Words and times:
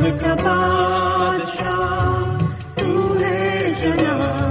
رنگ 0.00 0.18
کا 0.18 0.34
بادشاہ 0.34 2.38
تو 2.74 3.20
ہے 3.20 3.72
جناب 3.74 4.47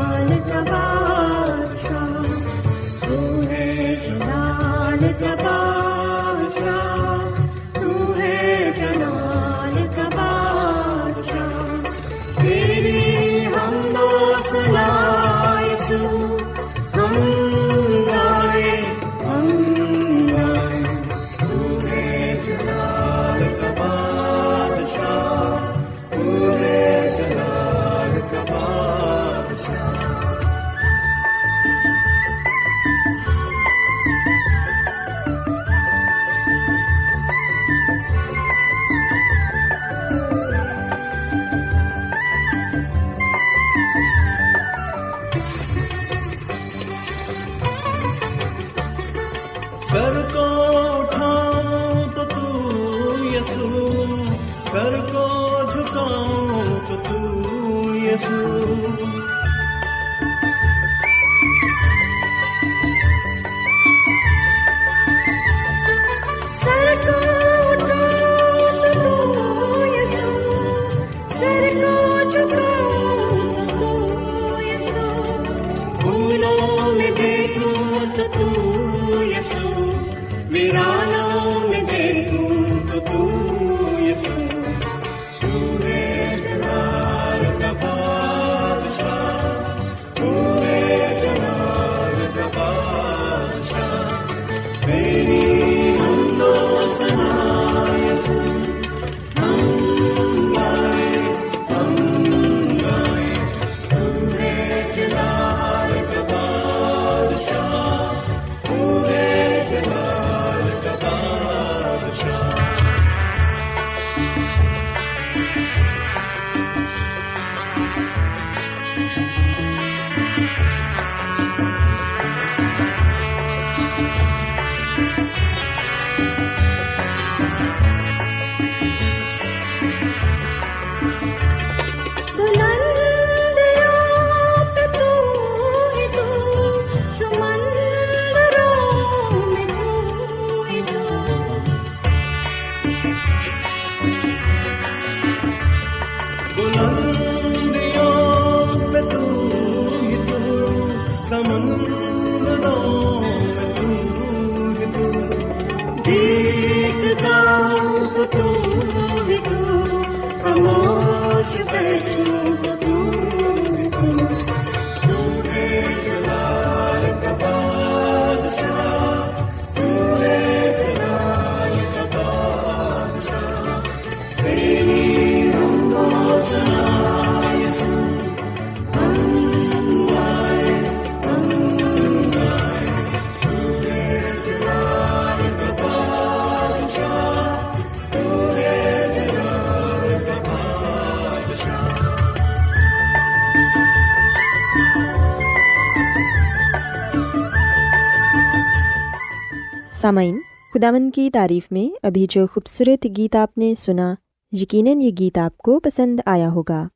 سامعین 200.07 200.39
خداون 200.74 201.12
کی 201.12 201.30
تعریف 201.30 201.71
میں 201.71 201.95
ابھی 202.04 202.27
جو 202.30 202.48
خوبصورت 202.48 203.07
گیت 203.18 203.36
آپ 203.36 203.57
نے 203.57 203.74
سنا، 203.75 204.15
یقیناً 204.51 205.01
یہ 205.01 205.12
گیت 205.19 205.38
آپ 205.38 205.57
کو 205.57 205.80
پسند 205.80 206.19
آیا 206.25 206.51
ہوگا۔ 206.51 206.88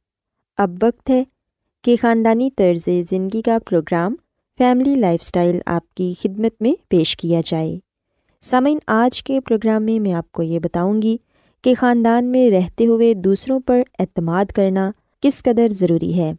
اب 0.58 0.72
وقت 0.82 1.10
ہے 1.10 1.24
کہ 1.84 1.96
خاندانی 2.02 2.50
طرز 2.56 2.90
زندگی 3.10 3.42
کا 3.42 3.58
پروگرام 3.70 4.16
فیملی 4.58 4.96
لائف 4.96 5.20
اسٹائل 5.24 5.60
آپ 5.66 5.96
کی 5.96 6.14
خدمت 6.22 6.62
میں 6.62 6.74
پیش 6.88 7.18
کیا 7.18 7.42
جائے۔ 7.46 7.80
سامعین، 8.42 8.80
آج 8.88 9.24
کے 9.24 9.40
پروگرام 9.40 9.84
میں 9.84 10.00
میں 10.00 10.14
آپ 10.14 10.32
کو 10.32 10.44
یہ 10.44 10.60
بتاؤں 10.60 11.02
گی 11.02 11.18
کہ 11.62 11.74
خاندان 11.80 12.26
میں 12.26 12.50
رہتے 12.50 12.86
ہوئے 12.86 13.14
دوسروں 13.14 13.60
پر 13.60 13.82
اعتماد 14.00 14.46
کرنا 14.46 14.92
کس 15.22 15.44
قدر 15.44 15.68
ضروری 15.70 16.18
ہے 16.18 16.34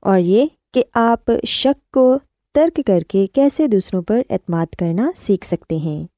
اور 0.00 0.18
یہ 0.18 0.46
کہ 0.74 0.84
آپ 0.94 1.30
شک 1.46 1.92
کو 1.92 2.18
ترک 2.54 2.80
کر 2.86 3.00
کے 3.08 3.26
کیسے 3.26 3.66
دوسروں 3.66 4.02
پر 4.02 4.22
اعتماد 4.30 4.66
کرنا 4.78 5.10
سیکھ 5.16 5.46
سکتے 5.46 5.76
ہیں۔ 5.76 6.13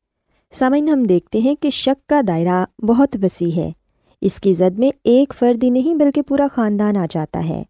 سامعین، 0.58 0.88
ہم 0.88 1.02
دیکھتے 1.02 1.38
ہیں 1.38 1.54
کہ 1.54 1.70
شک 1.70 2.08
کا 2.08 2.20
دائرہ 2.26 2.64
بہت 2.82 3.16
وسیع 3.22 3.50
ہے۔ 3.56 3.72
اس 4.20 4.40
کی 4.40 4.52
زد 4.52 4.78
میں 4.78 4.90
ایک 5.04 5.34
فرد 5.38 5.64
ہی 5.64 5.70
نہیں 5.70 5.94
بلکہ 5.94 6.22
پورا 6.22 6.46
خاندان 6.54 6.96
آ 6.96 7.06
جاتا 7.10 7.48
ہے۔ 7.48 7.62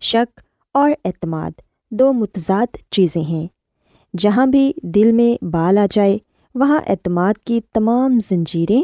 شک 0.00 0.40
اور 0.74 0.90
اعتماد 1.04 1.50
دو 1.90 2.12
متضاد 2.12 2.76
چیزیں 2.90 3.22
ہیں۔ 3.22 3.46
جہاں 4.18 4.46
بھی 4.46 4.72
دل 4.82 5.12
میں 5.12 5.44
بال 5.44 5.78
آ 5.78 5.86
جائے، 5.90 6.18
وہاں 6.54 6.80
اعتماد 6.86 7.34
کی 7.44 7.60
تمام 7.74 8.18
زنجیریں 8.30 8.82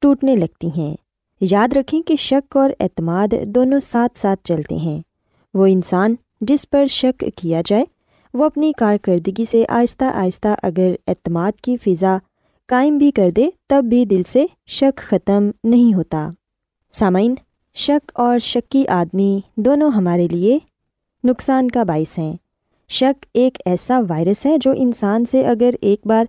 ٹوٹنے 0.00 0.36
لگتی 0.36 0.68
ہیں۔ 0.76 0.96
یاد 1.40 1.76
رکھیں 1.76 2.02
کہ 2.02 2.16
شک 2.16 2.56
اور 2.56 2.70
اعتماد 2.80 3.28
دونوں 3.46 3.80
ساتھ 3.80 4.18
ساتھ 4.18 4.40
چلتے 4.44 4.74
ہیں۔ 4.74 5.02
وہ 5.54 5.66
انسان 5.66 6.14
جس 6.40 6.70
پر 6.70 6.86
شک 6.86 7.24
کیا 7.36 7.62
جائے، 7.66 7.84
وہ 8.34 8.44
اپنی 8.44 8.72
کارکردگی 8.76 9.44
سے 9.44 9.64
آہستہ 9.68 10.04
آہستہ 10.04 10.48
اگر 10.62 10.94
اعتماد 11.06 11.52
کی 11.62 11.76
فضا 11.76 12.18
قائم 12.68 12.98
بھی 12.98 13.10
کر 13.10 13.30
دے 13.36 13.48
تب 13.66 13.84
بھی 13.84 14.04
دل 14.04 14.22
سے 14.32 14.46
شک 14.66 14.96
ختم 14.96 15.50
نہیں 15.64 15.94
ہوتا۔ 15.94 16.30
سامعین، 16.92 17.34
شک 17.74 18.10
اور 18.14 18.38
شکی 18.38 18.88
آدمی 18.88 19.40
دونوں 19.56 19.90
ہمارے 19.90 20.28
لیے 20.28 20.58
نقصان 21.24 21.70
کا 21.70 21.82
باعث 21.82 22.18
ہیں۔ 22.18 22.36
شک 22.88 23.26
ایک 23.34 23.58
ایسا 23.64 24.00
وائرس 24.08 24.46
ہے 24.46 24.56
جو 24.60 24.72
انسان 24.76 25.24
سے 25.30 25.46
اگر 25.46 25.70
ایک 25.80 26.06
بار 26.06 26.24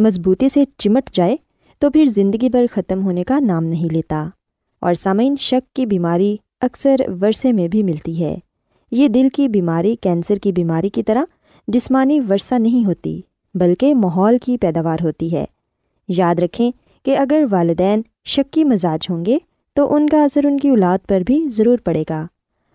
مضبوطی 0.00 0.48
سے 0.48 0.64
چمٹ 0.78 1.10
جائے 1.12 1.36
تو 1.78 1.90
پھر 1.90 2.06
زندگی 2.06 2.48
بھر 2.48 2.66
ختم 2.72 3.04
ہونے 3.04 3.24
کا 3.24 3.38
نام 3.40 3.64
نہیں 3.64 3.92
لیتا۔ 3.92 4.28
اور 4.80 4.94
سامعین، 4.94 5.36
شک 5.36 5.76
کی 5.76 5.86
بیماری 5.86 6.36
اکثر 6.60 6.96
ورثے 7.20 7.52
میں 7.52 7.68
بھی 7.68 7.82
ملتی 7.82 8.24
ہے۔ 8.24 8.38
یہ 8.90 9.08
دل 9.08 9.28
کی 9.32 9.48
بیماری، 9.48 9.96
کینسر 9.96 10.36
کی 10.36 10.52
بیماری 10.52 10.88
کی 10.88 11.02
طرح 11.02 11.24
جسمانی 11.68 12.20
ورثہ 12.20 12.54
نہیں 12.54 12.86
ہوتی، 12.86 13.20
بلکہ 13.54 13.94
ماحول 13.94 14.38
کی 14.38 14.58
پیداوار 14.58 14.98
ہوتی 15.04 15.36
ہے۔ 15.36 15.44
یاد 16.12 16.34
رکھیں 16.34 16.70
کہ 17.04 17.18
اگر 17.18 17.44
والدین 17.50 18.02
شکی 18.24 18.64
مزاج 18.64 19.06
ہوں 19.10 19.24
گے 19.24 19.38
تو 19.72 19.94
ان 19.94 20.08
کا 20.08 20.24
اثر 20.24 20.44
ان 20.44 20.60
کی 20.60 20.68
اولاد 20.68 20.98
پر 21.08 21.20
بھی 21.20 21.48
ضرور 21.48 21.78
پڑے 21.78 22.04
گا 22.10 22.26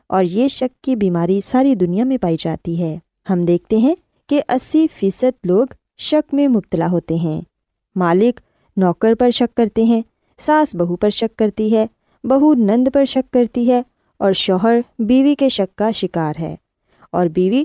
اور 0.08 0.24
یہ 0.24 0.48
شک 0.48 0.84
کی 0.84 0.96
بیماری 0.96 1.40
ساری 1.40 1.76
دنیا 1.76 2.04
میں 2.04 2.18
پائی 2.18 2.36
جاتی 2.40 2.82
ہے۔ 2.82 2.98
ہم 3.30 3.46
دیکھتے 3.46 3.78
ہیں 3.78 3.96
کہ 4.30 4.42
اسی 4.50 4.88
فیصد 5.00 5.46
لوگ 5.46 5.68
شک 5.98 6.34
میں 6.34 6.48
مبتلا 6.48 6.88
ہوتے 6.88 7.16
ہیں۔ 7.16 7.42
مالک 7.96 8.40
نوکر 8.78 9.14
پر 9.16 9.30
شک 9.30 9.58
کرتے 9.58 9.84
ہیں، 9.84 10.02
ساس 10.38 10.76
بہو 10.76 10.96
پر 10.96 11.10
شک 11.10 11.38
کرتی 11.38 11.78
ہے، 11.78 11.88
بہو 12.24 12.54
نند 12.54 12.88
پر 12.94 13.06
شک 13.06 13.34
کرتی 13.34 13.72
ہے 13.72 13.82
اور 14.18 14.34
شوہر 14.34 14.80
بیوی 15.00 15.36
کے 15.36 15.50
شک 15.50 15.78
کا 15.78 15.92
شکار 15.92 16.34
ہے۔ 16.40 16.56
اور 17.12 17.28
بیوی 17.28 17.64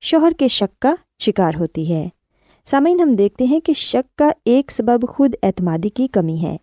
شوہر 0.00 0.32
کے 0.38 0.48
شک 0.48 0.80
کا 0.80 0.94
شکار 1.18 1.52
ہوتی 1.58 1.92
ہے۔ 1.92 2.08
سامعین، 2.64 3.00
ہم 3.00 3.14
دیکھتے 3.14 3.44
ہیں 3.44 3.60
کہ 3.60 3.72
شک 3.72 4.18
کا 4.18 4.30
ایک 4.44 4.70
سبب 4.70 5.08
خود 5.08 5.34
اعتمادی 5.42 5.88
کی 5.88 6.08
کمی 6.08 6.42
ہے۔ 6.42 6.56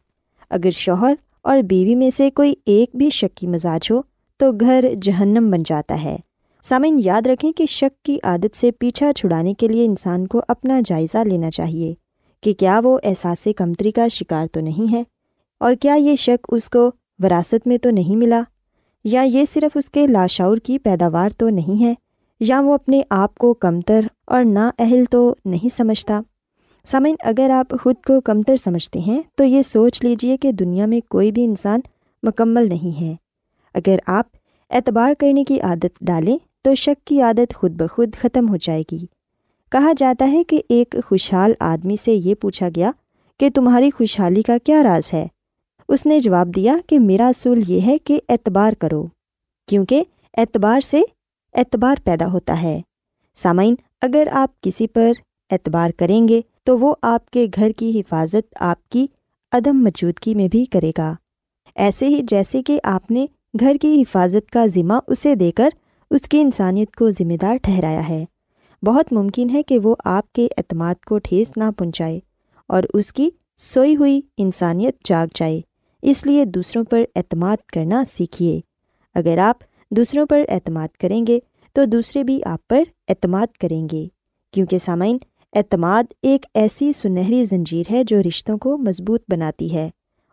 اگر 0.49 0.69
شوہر 0.69 1.13
اور 1.41 1.57
بیوی 1.57 1.95
میں 1.95 2.09
سے 2.09 2.31
کوئی 2.31 2.53
ایک 2.65 2.89
بھی 2.93 3.09
شک 3.09 3.37
کی 3.37 3.47
مزاج 3.47 3.91
ہو، 3.91 4.01
تو 4.37 4.51
گھر 4.51 4.85
جہنم 5.01 5.49
بن 5.51 5.63
جاتا 5.65 6.03
ہے۔ 6.03 6.17
سامعین، 6.63 7.01
یاد 7.03 7.27
رکھیں 7.27 7.51
کہ 7.51 7.65
شک 7.65 8.05
کی 8.05 8.17
عادت 8.23 8.57
سے 8.57 8.71
پیچھا 8.71 9.13
چھڑانے 9.13 9.53
کے 9.53 9.67
لیے 9.67 9.85
انسان 9.85 10.27
کو 10.27 10.41
اپنا 10.47 10.81
جائزہ 10.85 11.17
لینا 11.17 11.51
چاہیے 11.51 11.93
کہ 12.41 12.53
کیا 12.53 12.81
وہ 12.83 12.97
احساس 13.03 13.47
کمتری 13.57 13.91
کا 13.91 14.07
شکار 14.07 14.47
تو 14.47 14.59
نہیں 14.59 14.93
ہے 14.93 15.03
اور 15.59 15.73
کیا 15.81 15.93
یہ 15.93 16.15
شک 16.15 16.47
اس 16.51 16.69
کو 16.69 16.91
وراثت 17.19 17.67
میں 17.67 17.77
تو 17.77 17.89
نہیں 17.89 18.15
ملا 18.15 18.41
یا 19.03 19.21
یہ 19.21 19.45
صرف 19.53 19.77
اس 19.77 19.89
کے 19.89 20.07
لاشعور 20.07 20.57
کی 20.57 20.77
پیداوار 20.77 21.29
تو 21.37 21.49
نہیں 21.49 21.83
ہے 21.83 21.93
یا 22.39 22.61
وہ 22.61 22.73
اپنے 22.73 23.01
آپ 23.09 23.35
کو 23.35 23.53
کمتر 23.53 24.05
اور 24.29 24.43
نا 24.43 24.71
اہل 24.79 25.05
تو 25.05 25.35
نہیں 25.45 25.69
سمجھتا۔ 25.69 26.19
سامعین، 26.85 27.15
اگر 27.19 27.49
آپ 27.49 27.75
خود 27.83 27.95
کو 28.07 28.21
کمتر 28.21 28.55
سمجھتے 28.55 28.99
ہیں، 28.99 29.21
تو 29.35 29.43
یہ 29.43 29.61
سوچ 29.61 30.03
لیجیے 30.03 30.37
کہ 30.37 30.51
دنیا 30.51 30.85
میں 30.85 30.99
کوئی 31.09 31.31
بھی 31.31 31.45
انسان 31.45 31.79
مکمل 32.23 32.69
نہیں 32.69 33.01
ہے۔ 33.01 33.15
اگر 33.73 33.97
آپ 34.07 34.25
اعتبار 34.69 35.13
کرنے 35.19 35.43
کی 35.43 35.61
عادت 35.61 35.99
ڈالیں، 36.01 36.37
تو 36.61 36.75
شک 36.75 37.07
کی 37.07 37.21
عادت 37.21 37.53
خود 37.55 37.71
بخود 37.71 38.15
ختم 38.21 38.49
ہو 38.49 38.55
جائے 38.55 38.83
گی۔ 38.91 39.05
کہا 39.71 39.91
جاتا 39.97 40.31
ہے 40.31 40.43
کہ 40.43 40.61
ایک 40.69 40.95
خوشحال 41.05 41.53
آدمی 41.59 41.95
سے 42.03 42.13
یہ 42.13 42.35
پوچھا 42.35 42.69
گیا 42.75 42.91
کہ 43.39 43.49
تمہاری 43.49 43.91
خوشحالی 43.91 44.41
کا 44.41 44.57
کیا 44.63 44.83
راز 44.83 45.13
ہے؟ 45.13 45.27
اس 45.89 46.05
نے 46.05 46.19
جواب 46.19 46.55
دیا 46.55 46.75
کہ 46.87 46.99
میرا 46.99 47.27
اصول 47.27 47.63
یہ 47.67 47.81
ہے 47.81 47.97
کہ 47.97 48.19
اعتبار 48.29 48.73
کرو، 48.73 49.05
کیونکہ 49.67 50.03
اعتبار 50.37 50.81
سے 50.81 51.01
اعتبار 51.53 51.95
پیدا 52.03 52.31
ہوتا 52.31 52.61
ہے۔ 52.61 52.81
سامعین، 53.39 53.75
اگر 54.01 54.27
آپ 54.31 54.61
کسی 54.61 54.87
پر 54.87 55.11
اعتبار 55.51 55.89
کریں 55.97 56.27
گے 56.27 56.41
تو 56.63 56.79
وہ 56.79 56.95
آپ 57.01 57.29
کے 57.29 57.47
گھر 57.55 57.71
کی 57.77 57.99
حفاظت 57.99 58.55
آپ 58.59 58.89
کی 58.89 59.07
عدم 59.51 59.77
موجودگی 59.77 60.35
میں 60.35 60.47
بھی 60.47 60.65
کرے 60.65 60.91
گا۔ 60.97 61.15
ایسے 61.75 62.07
ہی 62.07 62.21
جیسے 62.23 62.63
کہ 62.63 62.79
آپ 62.83 63.11
نے 63.11 63.25
گھر 63.59 63.75
کی 63.81 64.01
حفاظت 64.01 64.51
کا 64.51 64.65
ذمہ 64.65 64.93
اسے 65.07 65.35
دے 65.35 65.51
کر 65.51 65.69
اس 66.11 66.21
کی 66.21 66.41
انسانیت 66.41 66.95
کو 66.95 67.11
ذمہ 67.11 67.33
دار 67.41 67.57
ٹھہرایا 67.57 68.09
ہے۔ 68.09 68.25
بہت 68.85 69.13
ممکن 69.13 69.49
ہے 69.49 69.63
کہ 69.63 69.79
وہ 69.79 69.95
آپ 70.05 70.33
کے 70.33 70.47
اعتماد 70.57 70.95
کو 71.05 71.19
ٹھیس 71.19 71.57
نہ 71.57 71.63
پہنچائے 71.77 72.19
اور 72.67 72.83
اس 72.93 73.13
کی 73.13 73.29
سوئی 73.57 73.95
ہوئی 73.95 74.21
انسانیت 74.37 74.95
جاگ 75.05 75.27
جائے۔ 75.35 75.61
اس 76.01 76.25
لیے 76.25 76.45
دوسروں 76.45 76.83
پر 76.83 77.03
اعتماد 77.15 77.57
کرنا 77.57 78.03
سیکھیے۔ 78.05 78.59
اگر 79.15 79.37
آپ 79.37 79.55
دوسروں 79.91 80.25
پر 80.25 80.41
اعتماد 80.49 80.87
کریں 80.87 81.27
گے 81.27 81.39
تو 81.73 81.85
دوسرے 81.85 82.23
بھی 82.23 82.41
آپ 82.45 82.67
پر 82.67 82.83
اعتماد 83.07 83.47
کریں 83.57 83.87
گے، 83.91 84.07
کیونکہ 84.51 84.77
سامعین، 84.77 85.17
اعتماد 85.53 86.03
ایک 86.21 86.45
ایسی 86.53 86.93
سنہری 86.93 87.45
زنجیر 87.45 87.83
ہے 87.91 88.03
جو 88.03 88.21
رشتوں 88.21 88.57
کو 88.57 88.77
مضبوط 88.77 89.21
بناتی 89.27 89.73
ہے 89.73 89.89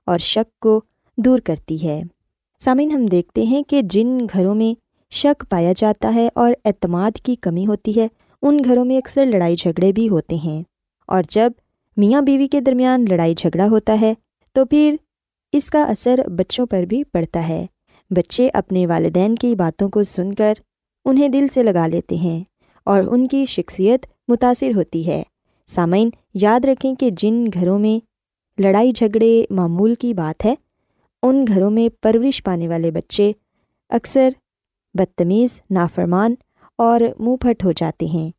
اور 0.06 0.18
شک 0.18 0.60
کو 0.60 0.80
دور 1.16 1.38
کرتی 1.38 1.86
ہے۔ 1.86 2.02
سامعین، 2.60 2.90
ہم 2.90 3.06
دیکھتے 3.06 3.42
ہیں 3.42 3.62
کہ 3.62 3.82
جن 3.82 4.18
گھروں 4.32 4.54
میں 4.54 4.80
شک 5.10 5.44
پایا 5.48 5.72
جاتا 5.76 6.14
ہے 6.14 6.28
اور 6.34 6.52
اعتماد 6.64 7.10
کی 7.22 7.34
کمی 7.34 7.66
ہوتی 7.66 8.00
ہے، 8.00 8.08
ان 8.42 8.58
گھروں 8.64 8.84
میں 8.84 8.98
اکثر 8.98 9.26
لڑائی 9.26 9.56
جھگڑے 9.56 9.92
بھی 9.92 10.08
ہوتے 10.08 10.36
ہیں۔ 10.36 10.62
اور 11.06 11.22
جب 11.30 11.52
میاں 11.96 12.22
بیوی 12.22 12.48
کے 12.48 12.60
درمیان 12.60 13.04
لڑائی 13.10 13.34
جھگڑا 13.34 13.66
ہوتا 13.66 14.00
ہے، 14.00 14.14
تو 14.52 14.64
پھر 14.64 14.96
اس 15.52 15.64
کا 15.64 15.82
اثر 15.82 16.20
بچوں 16.28 16.66
پر 16.66 16.82
بھی 16.82 17.04
پڑتا 17.04 17.48
ہے۔ 17.48 17.66
بچے 18.10 18.48
اپنے 18.54 18.86
والدین 18.86 19.34
کی 19.34 19.54
باتوں 19.54 19.88
کو 19.88 20.04
سن 20.04 20.34
کر 20.34 20.54
انہیں 21.06 21.28
دل 21.28 21.46
سے 21.54 21.62
لگا 21.62 21.86
لیتے 21.86 22.16
ہیں 22.16 22.44
اور 22.84 23.02
ان 23.02 23.28
کی 23.28 23.46
شخصیت 23.46 24.06
متاثر 24.28 24.70
ہوتی 24.76 25.06
ہے۔ 25.06 25.22
سامعین، 25.66 26.10
یاد 26.34 26.64
رکھیں 26.64 26.94
کہ 26.94 27.10
جن 27.10 27.44
گھروں 27.54 27.78
میں 27.78 28.04
لڑائی 28.62 28.92
جھگڑے 28.92 29.44
معمول 29.50 29.94
کی 29.94 30.14
بات 30.14 30.44
ہے، 30.44 30.54
ان 31.22 31.44
گھروں 31.48 31.70
میں 31.70 31.88
پرورش 32.02 32.42
پانے 32.42 32.68
والے 32.68 32.90
بچے 32.90 33.32
اکثر 33.88 34.30
بدتمیز، 34.94 35.60
نافرمان 35.70 36.34
اور 36.78 37.00
منہ 37.18 37.36
پھٹ 37.36 37.64
ہو 37.64 37.72
جاتے 37.72 38.06
ہیں۔ 38.06 38.30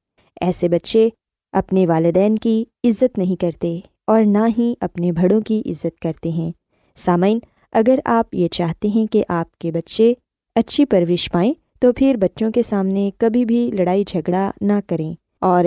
ایسے 0.42 0.70
بچے 0.70 1.10
اپنے 1.52 1.88
والدین 1.88 2.38
کی 2.38 2.66
عزت 2.84 3.18
نہیں 3.18 3.42
کرتے 3.42 3.80
اور 4.08 4.22
نہ 4.26 4.46
ہی 4.58 4.74
اپنے 4.82 5.12
بڑوں 5.12 5.42
کی 5.42 5.62
عزت 5.66 6.00
کرتے 6.02 6.30
ہیں۔ 6.30 6.52
سامعین، 6.96 7.40
اگر 7.72 8.00
آپ 8.06 8.36
یہ 8.36 8.48
چاہتے 8.48 8.88
ہیں 8.88 9.14
کہ 9.14 9.24
آپ 9.28 9.58
کے 9.58 9.72
بچے 9.72 10.14
اچھی 10.56 10.86
پرورش 10.86 11.32
پائیں 11.32 11.54
تو 11.80 11.92
پھر 11.94 12.16
بچوں 12.20 12.52
کے 12.52 12.62
سامنے 12.62 13.10
کبھی 13.18 13.46
بھی 13.46 13.72
لڑائی 13.74 14.04
جھگڑا 14.08 14.52
نہ 14.62 14.74
کریں 14.88 15.14
اور 15.42 15.66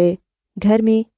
گھر 0.63 0.83
میں 0.83 1.09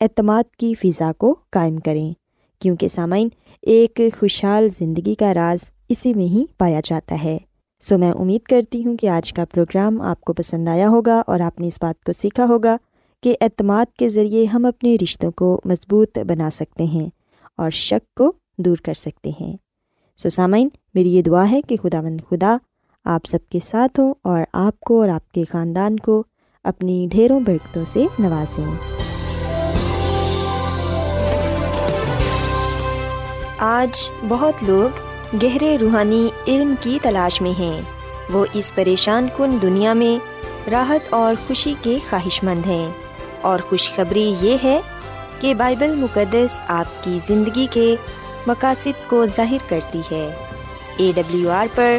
اعتماد 0.00 0.56
کی 0.56 0.74
فضا 0.74 1.12
کو 1.18 1.34
قائم 1.50 1.76
کریں، 1.76 2.12
کیونکہ 2.60 2.88
سامعین 2.88 3.28
ایک 3.62 4.00
خوشحال 4.20 4.68
زندگی 4.68 5.14
کا 5.14 5.34
راز 5.34 5.68
اسی 5.88 6.14
میں 6.14 6.24
ہی 6.24 6.44
پایا 6.58 6.80
جاتا 6.84 7.16
ہے۔ 7.24 7.38
سو 7.80 7.98
میں 7.98 8.12
امید 8.12 8.42
کرتی 8.42 8.84
ہوں 8.84 8.96
کہ 8.96 9.06
آج 9.06 9.32
کا 9.32 9.44
پروگرام 9.44 10.00
آپ 10.00 10.20
کو 10.20 10.32
پسند 10.32 10.68
آیا 10.68 10.88
ہوگا 10.88 11.22
اور 11.26 11.40
آپ 11.40 11.60
نے 11.60 11.66
اس 11.66 11.78
بات 11.82 12.04
کو 12.04 12.12
سیکھا 12.12 12.46
ہوگا 12.48 12.76
کہ 13.22 13.36
اعتماد 13.40 13.86
کے 13.96 14.08
ذریعے 14.08 14.44
ہم 14.44 14.64
اپنے 14.66 14.96
رشتوں 15.02 15.30
کو 15.30 15.60
مضبوط 15.64 16.18
بنا 16.18 16.50
سکتے 16.50 16.84
ہیں 16.84 17.08
اور 17.56 17.70
شک 17.70 18.14
کو 18.14 18.32
دور 18.58 18.76
کر 18.76 18.94
سکتے 18.94 19.30
ہیں۔ 19.40 19.56
سو 20.18 20.30
سامعین، 20.30 20.68
میری 20.94 21.14
یہ 21.14 21.22
دعا 21.22 21.50
ہے 21.50 21.60
کہ 21.62 21.76
خدا 21.82 22.00
مند 22.00 22.20
خدا 22.28 22.56
آپ 23.04 23.20
سب 23.26 23.38
کے 23.48 23.58
ساتھ 23.64 24.00
ہوں 24.00 24.14
اور 24.24 24.40
آپ 24.52 24.80
کو 24.80 25.00
اور 25.00 25.08
آپ 25.08 25.32
کے 25.32 25.44
خاندان 25.52 25.98
کو 25.98 26.24
اپنی 26.64 27.06
ڈھیروں 27.10 27.40
برکتوں 27.40 27.84
سے 27.84 28.06
نوازیں۔ 28.18 28.74
آج 33.58 34.10
بہت 34.28 34.54
لوگ 34.62 34.96
گہرے 35.42 35.78
روحانی 35.80 36.28
علم 36.46 36.74
کی 36.80 36.98
تلاش 37.02 37.42
میں 37.42 37.58
ہیں۔ 37.58 37.80
وہ 38.32 38.46
اس 38.52 38.74
پریشان 38.74 39.28
کن 39.36 39.62
دنیا 39.62 39.92
میں 39.92 40.24
راحت 40.70 41.14
اور 41.14 41.34
خوشی 41.48 41.74
کے 41.82 41.98
خواہش 42.10 42.44
مند 42.44 42.66
ہیں۔ 42.66 42.88
اور 43.40 43.58
خوشخبری 43.58 44.34
یہ 44.40 44.56
ہے 44.64 44.80
کہ 45.40 45.54
بائبل 45.54 45.94
مقدس 45.94 46.60
آپ 46.66 47.04
کی 47.04 47.18
زندگی 47.26 47.66
کے 47.70 47.96
مقاصد 48.46 49.08
کو 49.08 49.26
ظاہر 49.26 49.68
کرتی 49.68 49.98
ہے۔ 49.98 50.34
اے 50.96 51.12
ڈبلیو 51.14 51.50
آر 51.50 51.66
پر 51.74 51.98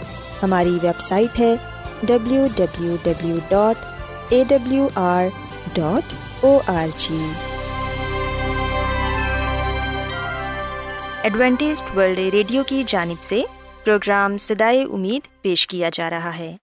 ہماری 0.43 0.69
ویب 0.69 0.99
سائٹ 0.99 1.39
ہے 1.39 1.55
W 2.03 2.47
W 2.55 2.95
W 3.03 3.37
dot 3.49 3.85
A 4.29 4.43
W 4.47 4.87
R 4.95 5.25
dot 5.73 6.13
O 6.41 6.59
R 6.67 6.87
G 6.97 7.31
Adventist 11.23 11.97
world 11.97 12.19
radio 12.19 12.63
کی 12.63 12.83
جانب 12.87 13.23
سے 13.23 13.43
پروگرام 13.83 14.37
سدائے 14.37 14.83
امید 14.83 15.41
پیش 15.41 15.67
کیا 15.67 15.89
جا 15.93 16.09
رہا 16.09 16.37
ہے۔ 16.37 16.57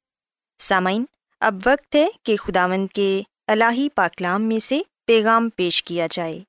سامعین، 0.59 1.05
اب 1.41 1.55
وقت 1.67 1.95
ہے 1.95 2.07
کہ 2.23 2.37
خداوند 2.37 2.87
کے 2.95 3.23
الہی 3.47 3.89
پاکلام 3.89 4.43
میں 4.43 4.59
سے 4.59 4.81
پیغام 5.07 5.49
پیش 5.49 5.83
کیا 5.83 6.07
جائے۔ 6.11 6.41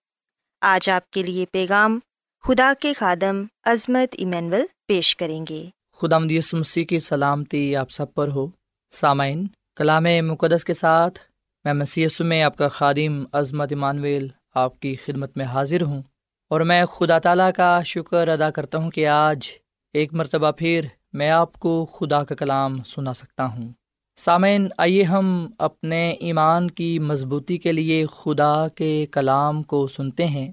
آج 0.62 0.90
آپ 0.90 1.12
کے 1.12 1.24
لیے 1.24 1.46
پیغام 1.46 2.00
خدا 2.44 2.74
کے 2.80 2.94
خادم 2.94 3.44
عظمت 3.64 4.16
ایمینول 4.18 4.66
پیش 4.88 5.16
کریں 5.16 5.46
گے۔ 5.50 5.70
خدا 6.02 6.18
مدیس 6.18 6.54
مسیح 6.54 6.86
کی 6.86 7.00
سلامتی 7.00 7.76
آپ 7.76 7.92
سب 7.92 8.14
پر 8.14 8.28
ہو۔ 8.28 8.48
سامعین، 8.92 9.48
کلام 9.76 10.04
مقدس 10.04 10.66
کے 10.66 10.74
ساتھ 10.74 11.20
میں 11.64 11.74
مسی 11.74 12.06
میں 12.20 12.44
آپ 12.44 12.58
کا 12.58 12.68
خادم 12.68 13.24
عظمت 13.34 13.68
ایمانویل 13.70 14.28
آپ 14.56 14.80
کی 14.80 14.96
خدمت 14.96 15.38
میں 15.38 15.46
حاضر 15.46 15.82
ہوں 15.82 16.02
اور 16.50 16.62
میں 16.62 16.86
خدا 16.86 17.20
تعالیٰ 17.20 17.50
کا 17.56 17.82
شکر 17.86 18.28
ادا 18.28 18.50
کرتا 18.50 18.78
ہوں 18.78 18.92
کہ 18.92 19.08
آج 19.08 19.48
ایک 19.94 20.14
مرتبہ 20.14 20.52
پھر 20.52 20.86
میں 21.14 21.30
آپ 21.30 21.54
کو 21.54 21.86
خدا 21.86 22.24
کا 22.24 22.36
کلام 22.36 22.84
سنا 22.84 23.14
سکتا 23.14 23.46
ہوں۔ 23.46 23.70
سامعین، 24.18 24.68
آئیے 24.78 25.04
ہم 25.04 25.52
اپنے 25.58 26.12
ایمان 26.12 26.72
کی 26.72 27.00
مضبوطی 27.00 27.58
کے 27.58 27.72
لیے 27.72 28.06
خدا 28.18 28.68
کے 28.76 29.06
کلام 29.12 29.64
کو 29.64 29.88
سنتے 29.88 30.26
ہیں۔ 30.26 30.52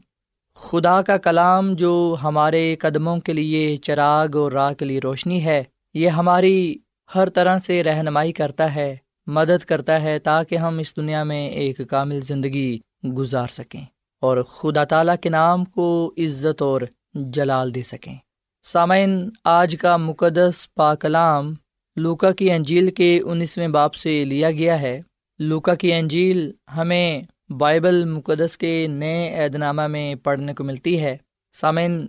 خدا 0.56 1.02
کا 1.02 1.16
کلام 1.16 1.72
جو 1.72 2.16
ہمارے 2.22 2.76
قدموں 2.78 3.18
کے 3.18 3.32
لیے 3.32 3.76
چراغ 3.76 4.36
اور 4.36 4.52
راہ 4.52 4.72
کے 4.72 4.84
لیے 4.84 4.98
روشنی 4.98 5.44
ہے، 5.44 5.64
یہ 5.94 6.08
ہماری 6.08 6.76
ہر 7.14 7.28
طرح 7.28 7.58
سے 7.58 7.84
رہنمائی 7.84 8.32
کرتا 8.32 8.74
ہے، 8.74 8.96
مدد 9.26 9.64
کرتا 9.64 10.02
ہے 10.02 10.18
تاکہ 10.18 10.56
ہم 10.56 10.78
اس 10.78 10.96
دنیا 10.96 11.24
میں 11.24 11.48
ایک 11.48 11.80
کامل 11.90 12.20
زندگی 12.20 12.78
گزار 13.16 13.46
سکیں 13.46 13.84
اور 14.20 14.42
خدا 14.42 14.84
تعالیٰ 14.84 15.14
کے 15.20 15.28
نام 15.28 15.64
کو 15.64 16.14
عزت 16.18 16.62
اور 16.62 16.80
جلال 17.14 17.74
دے 17.74 17.82
سکیں۔ 17.82 18.14
سامعین، 18.62 19.30
آج 19.44 19.76
کا 19.80 19.96
مقدس 19.96 20.74
پاکلام 20.74 21.54
لوکا 21.96 22.32
کی 22.32 22.50
انجیل 22.50 22.90
کے 22.90 23.20
انیسویں 23.24 23.68
باپ 23.68 23.94
سے 23.94 24.24
لیا 24.24 24.50
گیا 24.50 24.80
ہے۔ 24.80 25.00
لوکا 25.38 25.74
کی 25.74 25.92
انجیل 25.92 26.50
ہمیں 26.76 27.22
بائبل 27.48 28.04
مقدس 28.04 28.58
کے 28.58 28.86
نئے 28.86 29.34
عہد 29.34 29.54
نامہ 29.54 29.86
میں 29.86 30.14
پڑھنے 30.14 30.54
کو 30.54 30.64
ملتی 30.64 31.00
ہے۔ 31.00 31.16
سامعین، 31.52 32.06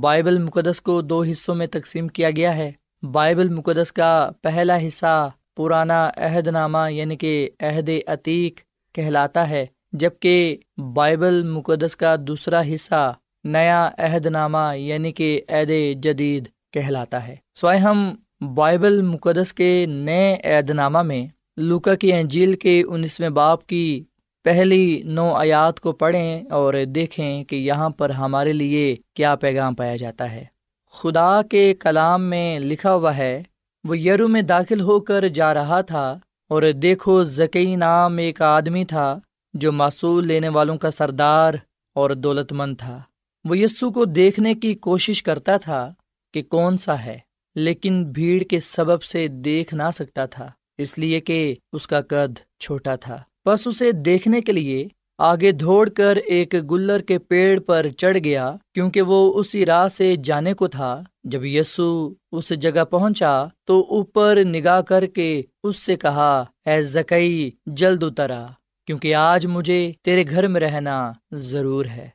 بائبل 0.00 0.38
مقدس 0.38 0.80
کو 0.80 1.00
دو 1.02 1.22
حصوں 1.22 1.54
میں 1.54 1.66
تقسیم 1.66 2.08
کیا 2.08 2.30
گیا 2.30 2.56
ہے۔ 2.56 2.72
بائبل 3.12 3.48
مقدس 3.48 3.92
کا 3.92 4.30
پہلا 4.42 4.86
حصہ 4.86 5.30
پرانا 5.56 6.10
عہد 6.16 6.46
نامہ 6.46 6.92
یعنی 6.92 7.16
کہ 7.16 7.50
عہد 7.60 7.90
عتیق 8.06 8.60
کہلاتا 8.94 9.50
ہے 9.50 9.66
جبکہ 9.92 10.56
بائبل 10.94 11.42
مقدس 11.42 11.96
کا 11.96 12.16
دوسرا 12.20 12.62
حصہ 12.74 13.14
نیا 13.44 13.90
عہد 13.98 14.26
نامہ 14.26 14.76
یعنی 14.76 15.12
کہ 15.12 15.40
عہد 15.48 15.70
جدید 16.02 16.48
کہلاتا 16.72 17.26
ہے۔ 17.28 17.36
سوائے 17.54 17.78
ہم، 17.78 18.14
بائبل 18.54 19.02
مقدس 19.02 19.54
کے 19.54 19.86
نئے 19.88 20.36
عہد 20.44 20.70
نامہ 20.70 21.02
میں 21.02 21.26
لوکا 21.56 21.94
کی 21.94 22.12
انجیل 22.12 22.52
کے 22.52 22.82
انیسویں 22.88 23.28
باپ 23.28 23.66
کی 23.66 24.04
پہلی 24.44 25.02
نو 25.04 25.32
آیات 25.32 25.80
کو 25.80 25.92
پڑھیں 25.92 26.44
اور 26.50 26.74
دیکھیں 26.94 27.44
کہ 27.44 27.56
یہاں 27.56 27.90
پر 27.90 28.10
ہمارے 28.10 28.52
لیے 28.52 28.96
کیا 29.14 29.34
پیغام 29.34 29.74
پایا 29.74 29.96
جاتا 29.96 30.30
ہے۔ 30.32 30.44
خدا 30.92 31.42
کے 31.42 31.74
کلام 31.74 32.24
میں 32.24 32.58
لکھا 32.58 32.94
ہوا 32.94 33.16
ہے، 33.16 33.42
وہ 33.84 33.98
یرو 33.98 34.28
میں 34.28 34.42
داخل 34.42 34.80
ہو 34.80 35.00
کر 35.00 35.28
جا 35.28 35.54
رہا 35.54 35.80
تھا 35.80 36.18
اور 36.50 36.62
دیکھو 36.82 37.24
زکی 37.24 37.76
نام 37.76 38.18
ایک 38.18 38.42
آدمی 38.42 38.84
تھا 38.84 39.18
جو 39.54 39.72
معصول 39.72 40.26
لینے 40.26 40.48
والوں 40.48 40.76
کا 40.76 40.90
سردار 40.90 41.54
اور 41.94 42.10
دولت 42.10 42.52
مند 42.52 42.76
تھا۔ 42.78 43.00
وہ 43.44 43.58
یسو 43.58 43.90
کو 43.90 44.04
دیکھنے 44.04 44.54
کی 44.54 44.74
کوشش 44.74 45.22
کرتا 45.22 45.56
تھا 45.56 45.92
کہ 46.34 46.42
کون 46.42 46.76
سا 46.76 47.02
ہے، 47.04 47.18
لیکن 47.56 48.04
بھیڑ 48.04 48.42
کے 48.42 48.60
سبب 48.60 49.02
سے 49.02 49.28
دیکھ 49.28 49.74
نہ 49.74 49.90
سکتا 49.94 50.26
تھا، 50.26 50.50
اس 50.78 50.98
لیے 50.98 51.20
کہ 51.20 51.54
اس 51.72 51.86
کا 51.86 52.00
قد 52.00 52.38
چھوٹا 52.60 52.96
تھا۔ 52.96 53.22
بس 53.48 53.66
اسے 53.66 53.92
دیکھنے 53.92 54.40
کے 54.40 54.52
لیے 54.52 54.88
آگے 55.18 55.50
دوڑ 55.52 55.88
کر 55.88 56.16
ایک 56.16 56.54
گلر 56.70 57.00
کے 57.00 57.18
پیڑ 57.18 57.60
پر 57.60 57.86
چڑھ 57.96 58.18
گیا، 58.18 58.56
کیونکہ 58.74 59.02
وہ 59.02 59.18
اسی 59.34 59.66
راہ 59.66 59.88
سے 59.88 60.16
جانے 60.16 60.54
کو 60.54 60.68
تھا۔ 60.68 61.02
جب 61.24 61.44
یسو 61.44 62.12
اس 62.32 62.48
جگہ 62.48 62.84
پہنچا 62.84 63.46
تو 63.64 63.80
اوپر 63.90 64.38
نگاہ 64.44 64.80
کر 64.80 65.06
کے 65.06 65.42
اس 65.62 65.76
سے 65.76 65.96
کہا، 65.96 66.44
اے 66.66 66.82
زکئی، 66.82 67.50
جلد 67.66 68.04
اترا 68.04 68.46
کیونکہ 68.86 69.14
آج 69.14 69.46
مجھے 69.46 69.92
تیرے 70.02 70.24
گھر 70.30 70.48
میں 70.48 70.60
رہنا 70.60 71.12
ضرور 71.30 71.84
ہے۔ 71.84 72.08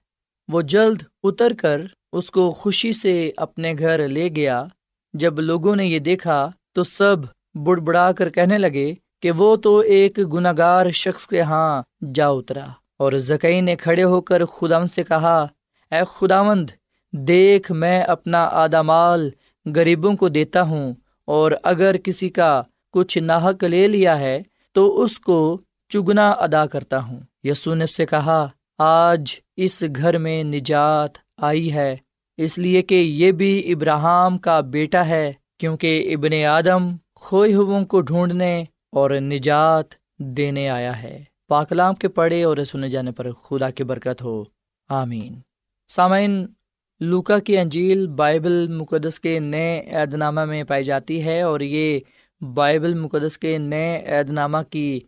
وہ 0.48 0.62
جلد 0.62 1.04
اتر 1.24 1.54
کر 1.58 1.82
اس 2.14 2.32
کو 2.32 2.52
خوشی 2.52 2.94
سے 2.94 3.32
اپنے 3.38 3.74
گھر 3.80 4.08
لے 4.08 4.30
گیا۔ 4.36 4.66
جب 5.14 5.40
لوگوں 5.40 5.76
نے 5.76 5.86
یہ 5.86 6.00
دیکھا 6.00 6.52
تو 6.74 6.84
سب 6.84 7.18
بڑ 7.56 7.80
بڑا 7.80 8.12
کر 8.12 8.30
کہنے 8.30 8.58
لگے 8.58 8.94
کہ 9.24 9.32
وہ 9.32 9.56
تو 9.56 9.78
ایک 9.96 10.20
گناگار 10.34 10.90
شخص 10.94 11.28
کے 11.28 11.42
ہاں 11.42 11.82
جا 12.16 12.28
اترا۔ 12.28 12.66
اور 13.00 13.12
زکئی 13.28 13.60
نے 13.62 13.76
کھڑے 13.76 14.04
ہو 14.04 14.22
کر 14.22 14.46
خداون 14.46 14.88
سے 14.88 15.04
کہا، 15.04 15.38
اے 15.92 16.02
خداوند، 16.16 16.70
دیکھ 17.14 17.72
میں 17.72 18.02
اپنا 18.04 18.44
آدھا 18.64 18.82
مال 18.82 19.30
غریبوں 19.66 20.14
کو 20.16 20.30
دیتا 20.30 20.62
ہوں، 20.62 20.94
اور 21.28 21.52
اگر 21.64 21.98
کسی 21.98 22.30
کا 22.30 22.62
کچھ 22.94 23.18
ناحک 23.18 23.64
لے 23.64 23.88
لیا 23.88 24.20
ہے 24.20 24.42
تو 24.76 25.02
اس 25.02 25.20
کو 25.20 25.40
چگنا 25.92 26.30
ادا 26.46 26.66
کرتا 26.66 27.00
ہوں۔ 27.04 27.20
یسو 27.44 27.74
نے 27.74 27.84
اس 27.84 27.96
سے 27.96 28.06
کہا، 28.06 28.46
آج 28.80 29.34
اس 29.56 29.84
گھر 29.96 30.18
میں 30.18 30.44
نجات 30.44 31.18
آئی 31.42 31.74
ہے، 31.74 31.96
اس 32.38 32.58
لیے 32.58 32.82
کہ 32.82 32.96
یہ 32.96 33.32
بھی 33.32 33.74
ابراہم 33.74 34.38
کا 34.38 34.60
بیٹا 34.60 35.08
ہے، 35.08 35.32
کیونکہ 35.60 36.16
ابن 36.16 36.34
آدم 36.50 36.96
کھوئے 37.16 37.54
ہو 37.54 37.84
کو 37.86 38.02
ڈھونڈنے 38.02 38.54
اور 38.94 39.12
نجات 39.12 39.86
دینے 40.18 40.70
آیا 40.70 41.04
ہے۔ 41.04 41.24
پاکلام 41.48 41.96
کے 41.96 42.08
پڑھے 42.08 42.44
اور 42.44 42.58
سنے 42.68 42.90
جانے 42.90 43.12
پر 43.12 43.32
خدا 43.32 43.70
کی 43.70 43.84
برکت 43.84 44.22
ہو۔ 44.22 44.44
آمین۔ 44.90 45.40
سامعین، 45.88 46.48
لوکا 47.00 47.40
کی 47.40 47.58
انجیل 47.58 48.08
بائبل 48.08 48.68
مقدس 48.68 49.20
کے 49.20 49.40
نئے 49.40 49.82
عید 49.92 50.14
نامہ 50.14 50.46
میں 50.46 50.64
پائی 50.64 50.84
جاتی 50.84 51.26
ہے 51.26 51.42
اور 51.42 51.60
یہ 51.60 52.00
بائبل 52.42 52.94
مقدس 52.94 53.38
کے 53.38 53.58
نئے 53.58 54.06
عید 54.06 54.30
نامہ 54.30 54.58
کی 54.70 55.00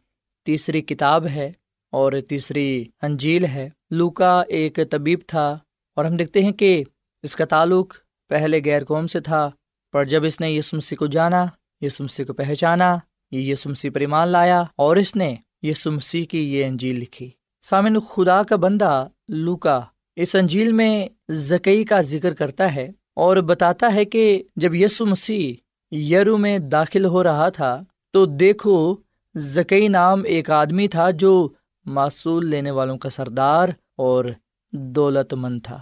تیسری 0.45 0.81
کتاب 0.81 1.27
ہے 1.27 1.51
اور 1.91 2.13
تیسری 2.29 2.85
انجیل 3.01 3.45
ہے۔ 3.45 3.69
لوکا 3.91 4.43
ایک 4.47 4.79
طبیب 4.91 5.19
تھا 5.27 5.57
اور 5.95 6.05
ہم 6.05 6.17
دیکھتے 6.17 6.43
ہیں 6.43 6.51
کہ 6.51 6.83
اس 7.23 7.35
کا 7.35 7.45
تعلق 7.45 7.95
پہلے 8.29 8.61
غیر 8.65 8.83
قوم 8.83 9.07
سے 9.07 9.19
تھا، 9.19 9.49
پر 9.91 10.03
جب 10.03 10.23
اس 10.23 10.41
نے 10.41 10.51
یسمسی 10.51 10.95
کو 10.95 11.05
جانا 11.05 11.45
یسمسی 11.81 12.23
کو 12.23 12.33
پہچانا 12.33 12.97
یہ 13.31 13.51
یسمسی 13.51 13.89
پر 13.89 13.99
ایمان 13.99 14.27
لایا 14.27 14.63
اور 14.75 14.95
اس 14.95 15.15
نے 15.15 15.35
یسمسی 15.61 16.25
کی 16.25 16.53
یہ 16.53 16.65
انجیل 16.65 16.99
لکھی۔ 16.99 17.29
سامن 17.61 17.99
خدا 17.99 18.43
کا 18.43 18.55
بندہ 18.55 19.07
لوکا 19.27 19.81
اس 20.15 20.35
انجیل 20.35 20.71
میں 20.71 21.09
زکئی 21.29 21.83
کا 21.83 22.01
ذکر 22.01 22.33
کرتا 22.33 22.75
ہے 22.75 22.91
اور 23.15 23.37
بتاتا 23.37 23.95
ہے 23.95 24.05
کہ 24.05 24.43
جب 24.55 24.75
یسو 24.75 25.05
مسیح 25.05 25.53
یرو 25.95 26.37
میں 26.37 26.59
داخل 26.59 27.05
ہو 27.05 27.23
رہا 27.23 27.49
تھا 27.49 27.83
تو 28.11 28.25
دیکھو 28.25 28.95
زکی 29.35 29.87
نام 29.87 30.23
ایک 30.25 30.51
آدمی 30.51 30.87
تھا 30.87 31.11
جو 31.11 31.49
معصول 31.85 32.49
لینے 32.49 32.71
والوں 32.71 32.97
کا 32.97 33.09
سردار 33.09 33.69
اور 33.95 34.25
دولت 34.71 35.33
مند 35.33 35.59
تھا۔ 35.63 35.79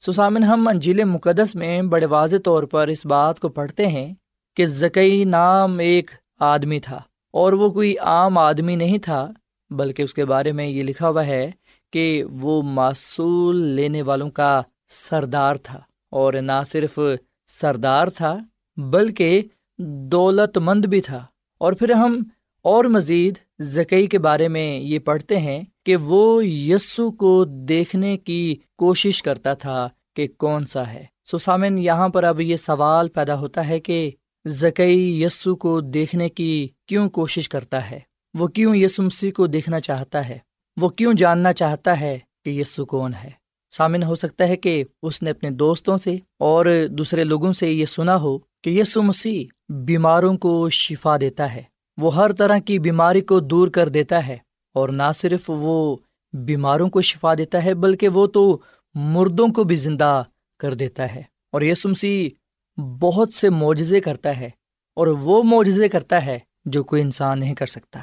سسامن 0.00 0.44
ہم 0.44 0.68
انجیل 0.68 1.04
مقدس 1.04 1.54
میں 1.54 1.82
بڑے 1.82 2.06
واضح 2.06 2.36
طور 2.44 2.62
پر 2.62 2.88
اس 2.88 3.06
بات 3.06 3.40
کو 3.40 3.48
پڑھتے 3.48 3.86
ہیں 3.86 4.14
کہ 4.56 4.66
زکی 4.66 5.24
نام 5.24 5.78
ایک 5.78 6.10
آدمی 6.38 6.80
تھا 6.80 7.00
اور 7.32 7.52
وہ 7.52 7.70
کوئی 7.70 7.98
عام 7.98 8.38
آدمی 8.38 8.76
نہیں 8.76 8.98
تھا، 8.98 9.30
بلکہ 9.70 10.02
اس 10.02 10.14
کے 10.14 10.24
بارے 10.24 10.52
میں 10.52 10.66
یہ 10.66 10.82
لکھا 10.82 11.08
ہوا 11.08 11.26
ہے 11.26 11.50
کہ 11.92 12.24
وہ 12.24 12.62
معصول 12.62 13.56
لینے 13.56 14.02
والوں 14.02 14.30
کا 14.30 14.62
سردار 14.88 15.56
تھا۔ 15.56 15.80
اور 16.10 16.34
نہ 16.34 16.62
صرف 16.66 16.98
سردار 17.46 18.08
تھا، 18.08 18.38
بلکہ 18.76 19.42
دولت 19.78 20.58
مند 20.58 20.84
بھی 20.84 21.00
تھا۔ 21.00 21.26
اور 21.58 21.72
پھر 21.72 21.90
ہم 21.90 22.22
اور 22.62 22.84
مزید 22.84 23.34
زکی 23.58 24.06
کے 24.06 24.18
بارے 24.18 24.48
میں 24.48 24.78
یہ 24.78 24.98
پڑھتے 24.98 25.40
ہیں 25.40 25.62
کہ 25.84 25.96
وہ 25.96 26.46
یسو 26.46 27.10
کو 27.10 27.44
دیکھنے 27.44 28.16
کی 28.16 28.56
کوشش 28.78 29.22
کرتا 29.22 29.54
تھا 29.54 29.88
کہ 30.16 30.28
کون 30.38 30.66
سا 30.66 30.92
ہے۔ 30.92 31.04
سسامن 31.32 31.78
یہاں 31.78 32.08
پر 32.08 32.24
اب 32.24 32.40
یہ 32.40 32.56
سوال 32.56 33.08
پیدا 33.08 33.38
ہوتا 33.38 33.68
ہے 33.68 33.80
کہ 33.80 34.10
زکی 34.46 35.22
یسو 35.22 35.56
کو 35.56 35.80
دیکھنے 35.80 36.28
کی 36.28 36.68
کیوں 36.88 37.10
کوشش 37.10 37.48
کرتا 37.48 37.90
ہے؟ 37.90 38.00
وہ 38.34 38.46
کیوں 38.46 38.76
یسو 38.76 39.02
مسیح 39.02 39.30
کو 39.32 39.46
دیکھنا 39.46 39.80
چاہتا 39.80 40.28
ہے؟ 40.28 40.38
وہ 40.80 40.88
کیوں 40.88 41.14
جاننا 41.14 41.52
چاہتا 41.52 42.00
ہے 42.00 42.18
کہ 42.44 42.50
یسو 42.50 42.86
کون 42.86 43.14
ہے؟ 43.14 43.30
سامن 43.76 44.02
ہو 44.02 44.14
سکتا 44.14 44.48
ہے 44.48 44.56
کہ 44.56 44.84
اس 45.02 45.22
نے 45.22 45.30
اپنے 45.30 45.50
دوستوں 45.50 45.96
سے 45.96 46.18
اور 46.38 46.66
دوسرے 46.90 47.24
لوگوں 47.24 47.52
سے 47.52 47.72
یہ 47.72 47.86
سنا 47.86 48.16
ہو 48.16 48.38
کہ 48.38 48.70
یسو 48.70 49.02
مسیح 49.02 49.44
بیماروں 49.68 50.38
کو 50.38 50.70
شفا 50.70 51.16
دیتا 51.20 51.54
ہے۔ 51.54 51.62
وہ 51.96 52.14
ہر 52.14 52.32
طرح 52.32 52.58
کی 52.58 52.78
بیماری 52.78 53.20
کو 53.20 53.40
دور 53.40 53.68
کر 53.68 53.88
دیتا 53.88 54.26
ہے 54.26 54.36
اور 54.74 54.88
نہ 54.88 55.12
صرف 55.14 55.40
وہ 55.48 55.96
بیماروں 56.32 56.90
کو 56.90 57.02
شفا 57.02 57.34
دیتا 57.34 57.64
ہے 57.64 57.74
بلکہ 57.74 58.08
وہ 58.08 58.26
تو 58.26 58.58
مردوں 58.94 59.48
کو 59.48 59.64
بھی 59.64 59.76
زندہ 59.76 60.22
کر 60.58 60.74
دیتا 60.74 61.14
ہے۔ 61.14 61.22
اور 61.52 61.62
یسو 61.62 61.88
مسیح 61.88 62.28
بہت 62.76 63.32
سے 63.32 63.50
معجزے 63.50 64.00
کرتا 64.00 64.36
ہے 64.36 64.50
اور 64.96 65.06
وہ 65.06 65.42
معجزے 65.42 65.88
کرتا 65.88 66.26
ہے 66.26 66.38
جو 66.64 66.84
کوئی 66.84 67.02
انسان 67.02 67.40
نہیں 67.40 67.54
کر 67.54 67.66
سکتا۔ 67.66 68.00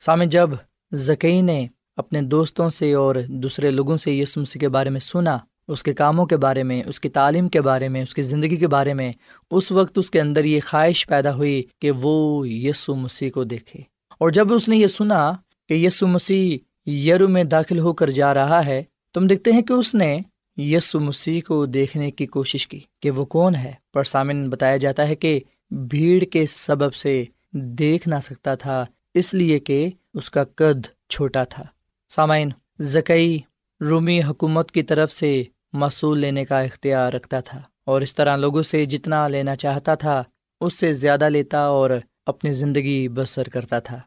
سامع، 0.00 0.24
جب 0.24 0.50
ذکی 0.94 1.40
نے 1.40 1.66
اپنے 1.96 2.22
دوستوں 2.22 2.70
سے 2.70 2.94
اور 2.94 3.16
دوسرے 3.28 3.70
لوگوں 3.70 3.96
سے 3.96 4.12
یسو 4.12 4.40
مسیح 4.40 4.60
کے 4.60 4.68
بارے 4.68 4.90
میں 4.90 5.00
سنا، 5.00 5.38
اس 5.68 5.82
کے 5.82 5.94
کاموں 5.94 6.26
کے 6.26 6.36
بارے 6.36 6.62
میں، 6.62 6.82
اس 6.86 7.00
کی 7.00 7.08
تعلیم 7.08 7.48
کے 7.48 7.60
بارے 7.60 7.88
میں، 7.88 8.02
اس 8.02 8.14
کی 8.14 8.22
زندگی 8.22 8.56
کے 8.56 8.68
بارے 8.68 8.94
میں، 8.94 9.12
اس 9.50 9.72
وقت 9.72 9.98
اس 9.98 10.10
کے 10.10 10.20
اندر 10.20 10.44
یہ 10.44 10.60
خواہش 10.66 11.06
پیدا 11.06 11.34
ہوئی 11.34 11.62
کہ 11.80 11.90
وہ 11.90 12.48
یسو 12.48 12.94
مسیح 12.94 13.30
کو 13.30 13.44
دیکھے۔ 13.44 13.80
اور 14.18 14.30
جب 14.30 14.52
اس 14.52 14.68
نے 14.68 14.76
یہ 14.76 14.86
سنا 14.86 15.32
کہ 15.68 15.74
یسو 15.74 16.06
مسیح 16.06 16.58
یرو 16.90 17.28
میں 17.28 17.44
داخل 17.44 17.78
ہو 17.78 17.92
کر 17.92 18.10
جا 18.10 18.34
رہا 18.34 18.66
ہے، 18.66 18.82
تم 19.14 19.26
دیکھتے 19.26 19.52
ہیں 19.52 19.62
کہ 19.62 19.72
اس 19.72 19.94
نے 19.94 20.18
یسو 20.60 21.00
مسیح 21.00 21.40
کو 21.46 21.66
دیکھنے 21.66 22.10
کی 22.10 22.26
کوشش 22.26 22.66
کی 22.68 22.80
کہ 23.00 23.10
وہ 23.10 23.24
کون 23.24 23.54
ہے، 23.54 23.72
پر 23.92 24.04
سامن 24.04 24.48
بتایا 24.50 24.76
جاتا 24.76 25.08
ہے 25.08 25.14
کہ 25.14 25.40
بھیڑ 25.70 26.24
کے 26.24 26.46
سبب 26.46 26.94
سے 26.94 27.24
دیکھ 27.52 28.08
نہ 28.08 28.14
سکتا 28.22 28.54
تھا، 28.54 28.84
اس 29.14 29.34
لیے 29.34 29.58
کہ 29.58 29.88
اس 30.14 30.30
کا 30.30 30.44
قد 30.44 30.86
چھوٹا 31.08 31.44
تھا۔ 31.44 31.64
سامعین 32.08 32.50
زکئی 32.78 33.38
رومی 33.80 34.22
حکومت 34.22 34.70
کی 34.70 34.82
طرف 34.82 35.12
سے 35.12 35.42
مصول 35.72 36.18
لینے 36.18 36.44
کا 36.44 36.60
اختیار 36.60 37.12
رکھتا 37.12 37.40
تھا 37.40 37.60
اور 37.86 38.00
اس 38.00 38.14
طرح 38.14 38.36
لوگوں 38.36 38.62
سے 38.62 38.84
جتنا 38.86 39.28
لینا 39.28 39.56
چاہتا 39.56 39.94
تھا، 39.94 40.22
اس 40.60 40.74
سے 40.74 40.92
زیادہ 40.92 41.28
لیتا 41.28 41.60
اور 41.66 41.90
اپنی 42.26 42.52
زندگی 42.52 43.08
بسر 43.08 43.48
کرتا 43.48 43.78
تھا۔ 43.78 44.00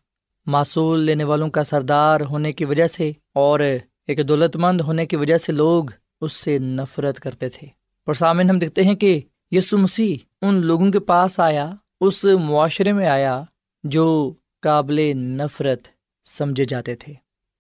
معصول 0.45 1.00
لینے 1.00 1.24
والوں 1.24 1.50
کا 1.50 1.63
سردار 1.63 2.22
ہونے 2.22 2.51
کی 2.53 2.65
وجہ 2.65 2.88
سے 2.88 3.12
اور 3.33 3.60
ایک 4.07 4.27
دولت 4.27 4.55
مند 4.55 4.81
ہونے 4.81 5.05
کی 5.05 5.15
وجہ 5.15 5.38
سے 5.38 5.51
لوگ 5.51 5.86
اس 6.24 6.34
سے 6.34 6.60
نفرت 6.60 7.20
کرتے 7.20 7.50
تھے۔ 7.50 7.68
اور 8.06 8.13
سامن 8.13 8.50
ہم 8.50 8.60
دیکھتے 8.60 8.84
ہیں 8.84 8.96
کہ 8.96 9.22
یسو 9.51 9.77
مسیح 9.77 10.15
ان 10.42 10.56
لوگوں 10.56 10.92
کے 10.92 11.00
پاس 11.00 11.39
آیا، 11.39 11.72
اس 12.01 12.25
معاشرے 12.25 12.92
میں 12.92 13.08
آیا 13.08 13.44
جو 13.84 14.34
قابل 14.62 15.18
نفرت 15.18 15.80
سمجھے 16.25 16.65
جاتے 16.65 16.96
تھے۔ 16.96 17.13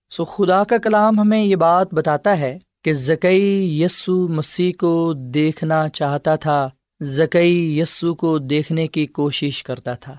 سو 0.09 0.25
خدا 0.25 0.63
کا 0.63 0.77
کلام 0.77 1.19
ہمیں 1.19 1.43
یہ 1.43 1.55
بات 1.55 1.93
بتاتا 1.93 2.39
ہے 2.39 2.59
کہ 2.83 2.93
زکئی 2.93 3.81
یسو 3.83 4.27
مسیح 4.27 4.71
کو 4.79 5.13
دیکھنا 5.13 5.89
چاہتا 5.89 6.35
تھا، 6.35 6.69
زکئی 7.01 7.79
یسو 7.79 8.15
کو 8.15 8.37
دیکھنے 8.37 8.87
کی 8.87 9.05
کوشش 9.05 9.63
کرتا 9.63 9.93
تھا۔ 9.93 10.15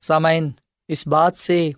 سامعین، 0.00 0.50
اس 0.88 1.06
بات 1.06 1.36
سے 1.36 1.70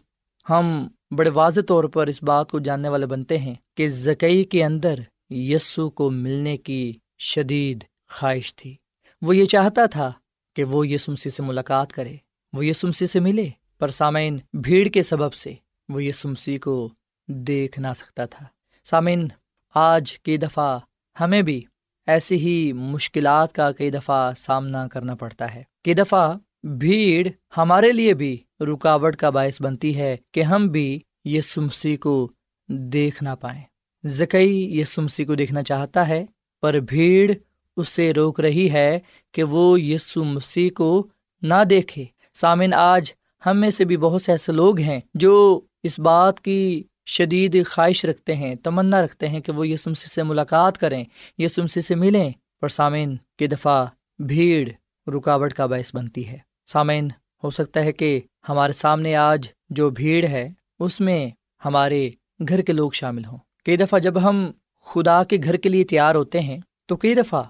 ہم 0.51 0.89
بڑے 1.17 1.31
واضح 1.31 1.61
طور 1.61 1.85
پر 1.85 2.07
اس 2.07 2.23
بات 2.23 2.51
کو 2.51 2.59
جاننے 2.59 2.89
والے 2.89 3.07
بنتے 3.07 3.39
ہیں 3.39 3.55
کہ 3.77 3.89
زکئی 3.89 4.45
کے 4.45 4.65
اندر 4.65 4.95
یسو 5.31 5.91
کو 5.91 6.11
ملنے 6.11 6.57
کی 6.57 6.93
شدید 7.19 7.85
خواہش 8.09 8.55
تھی۔ 8.55 8.77
وہ 9.23 9.37
یہ 9.37 9.45
چاہتا 9.45 9.87
تھا 9.87 10.13
کہ 10.57 10.65
وہ 10.65 10.89
یسمسی 10.89 11.31
سے 11.31 11.43
ملاقات 11.43 11.93
کرے۔ 11.93 12.17
وہ 12.53 12.67
یسمسی 12.67 13.07
سے 13.07 13.21
ملے، 13.21 13.49
پر 13.79 13.91
سامعین 13.91 14.39
بھیڑ 14.53 14.89
کے 14.89 15.03
سبب 15.03 15.33
سے 15.33 15.55
وہ 15.89 16.05
یسمسی 16.05 16.59
کو 16.59 16.89
دیکھ 17.29 17.79
نہ 17.79 17.89
سکتا 17.97 18.25
تھا۔ 18.25 18.47
سامعین، 18.85 19.29
آج 19.75 20.19
کئی 20.19 20.37
دفعہ 20.37 20.79
ہمیں 21.21 21.43
بھی 21.43 21.65
ایسی 22.07 22.37
ہی 22.37 22.73
مشکلات 22.73 23.53
کا 23.53 23.73
کئی 23.73 23.91
دفعہ 23.91 24.33
سامنا 24.35 24.89
کرنا 24.89 25.15
پڑتا 25.15 25.55
ہے۔ 25.55 25.63
کئی 25.85 25.95
دفعہ 25.95 26.35
بھیڑ 26.63 27.29
ہمارے 27.57 27.93
لیے 27.93 28.15
بھی 28.15 28.39
رکاوٹ 28.61 29.17
کا 29.17 29.31
باعث 29.31 29.63
بنتی 29.63 29.97
ہے 29.97 30.17
کہ 30.33 30.43
ہم 30.43 30.67
بھی 30.67 31.01
یہ 31.25 31.41
سمسی 31.41 31.97
کو 31.97 32.33
دیکھ 32.69 33.23
نہ 33.23 33.35
پائیں۔ 33.41 33.63
زکئی 34.09 34.79
یہ 34.79 34.85
سمسی 34.85 35.25
کو 35.25 35.35
دیکھنا 35.35 35.63
چاہتا 35.63 36.09
ہے، 36.09 36.27
پر 36.63 36.75
بھیڑ 36.75 37.33
اس 37.77 37.89
سے 37.89 38.13
روک 38.13 38.41
رہی 38.41 38.73
ہے 38.73 38.99
کہ 39.33 39.43
وہ 39.43 39.81
یسو 39.81 40.25
مسیح 40.25 40.71
کو 40.75 41.07
نہ 41.43 41.65
دیکھے۔ 41.71 42.05
سامن 42.35 42.75
آج 42.75 43.13
ہم 43.47 43.61
میں 43.61 43.71
سے 43.71 43.85
بھی 43.85 43.97
بہت 43.97 44.23
سے 44.23 44.33
ایسے 44.33 44.53
لوگ 44.53 44.79
ہیں 44.79 45.01
جو 45.15 45.61
اس 45.83 45.99
بات 45.99 46.41
کی 46.41 46.83
شدید 47.07 47.67
خواہش 47.67 48.05
رکھتے 48.05 48.37
ہیں، 48.37 48.55
تمنا 48.55 49.03
رکھتے 49.03 49.29
ہیں 49.29 49.41
کہ 49.41 49.53
وہ 49.53 49.69
یسمسی 49.69 50.07
سے 50.07 50.23
ملاقات 50.23 50.79
کریں 50.79 51.05
یسمسی 51.39 51.81
سے 51.81 51.95
ملیں۔ 51.95 52.31
پر 52.61 52.69
سامعین 52.69 53.17
کی 53.39 53.47
دفعہ 53.47 53.87
بھیڑ 54.19 54.69
رکاوٹ 55.11 55.53
کا 55.53 55.67
باعث 55.67 55.95
بنتی 55.95 56.29
ہے۔ 56.29 56.39
سامعین، 56.67 57.09
ہو 57.45 57.51
سکتا 57.51 57.85
ہے 57.85 57.93
کہ 57.93 58.21
ہمارے 58.49 58.73
سامنے 58.73 59.15
آج 59.15 59.49
جو 59.71 59.91
بھیڑ 59.91 60.25
ہے، 60.25 60.49
اس 60.79 61.01
میں 61.01 61.31
ہمارے 61.65 62.11
گھر 62.49 62.61
کے 62.61 62.73
لوگ 62.73 62.91
شامل 62.91 63.25
ہوں۔ 63.25 63.39
کئی 63.65 63.77
دفعہ 63.77 63.99
جب 63.99 64.23
ہم 64.23 64.51
خدا 64.85 65.25
کے 65.25 65.37
گھر 65.45 65.57
کے 65.57 65.69
لیے 65.69 65.85
تیار 65.85 66.15
ہوتے 66.15 66.41
ہیں، 66.41 66.59
تو 66.87 66.97
کئی 66.97 67.15
دفعہ 67.15 67.43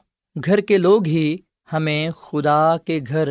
گھر 0.44 0.60
کے 0.60 0.78
لوگ 0.78 1.06
ہی 1.06 1.36
ہمیں 1.72 2.10
خدا 2.10 2.76
کے 2.84 3.00
گھر 3.08 3.28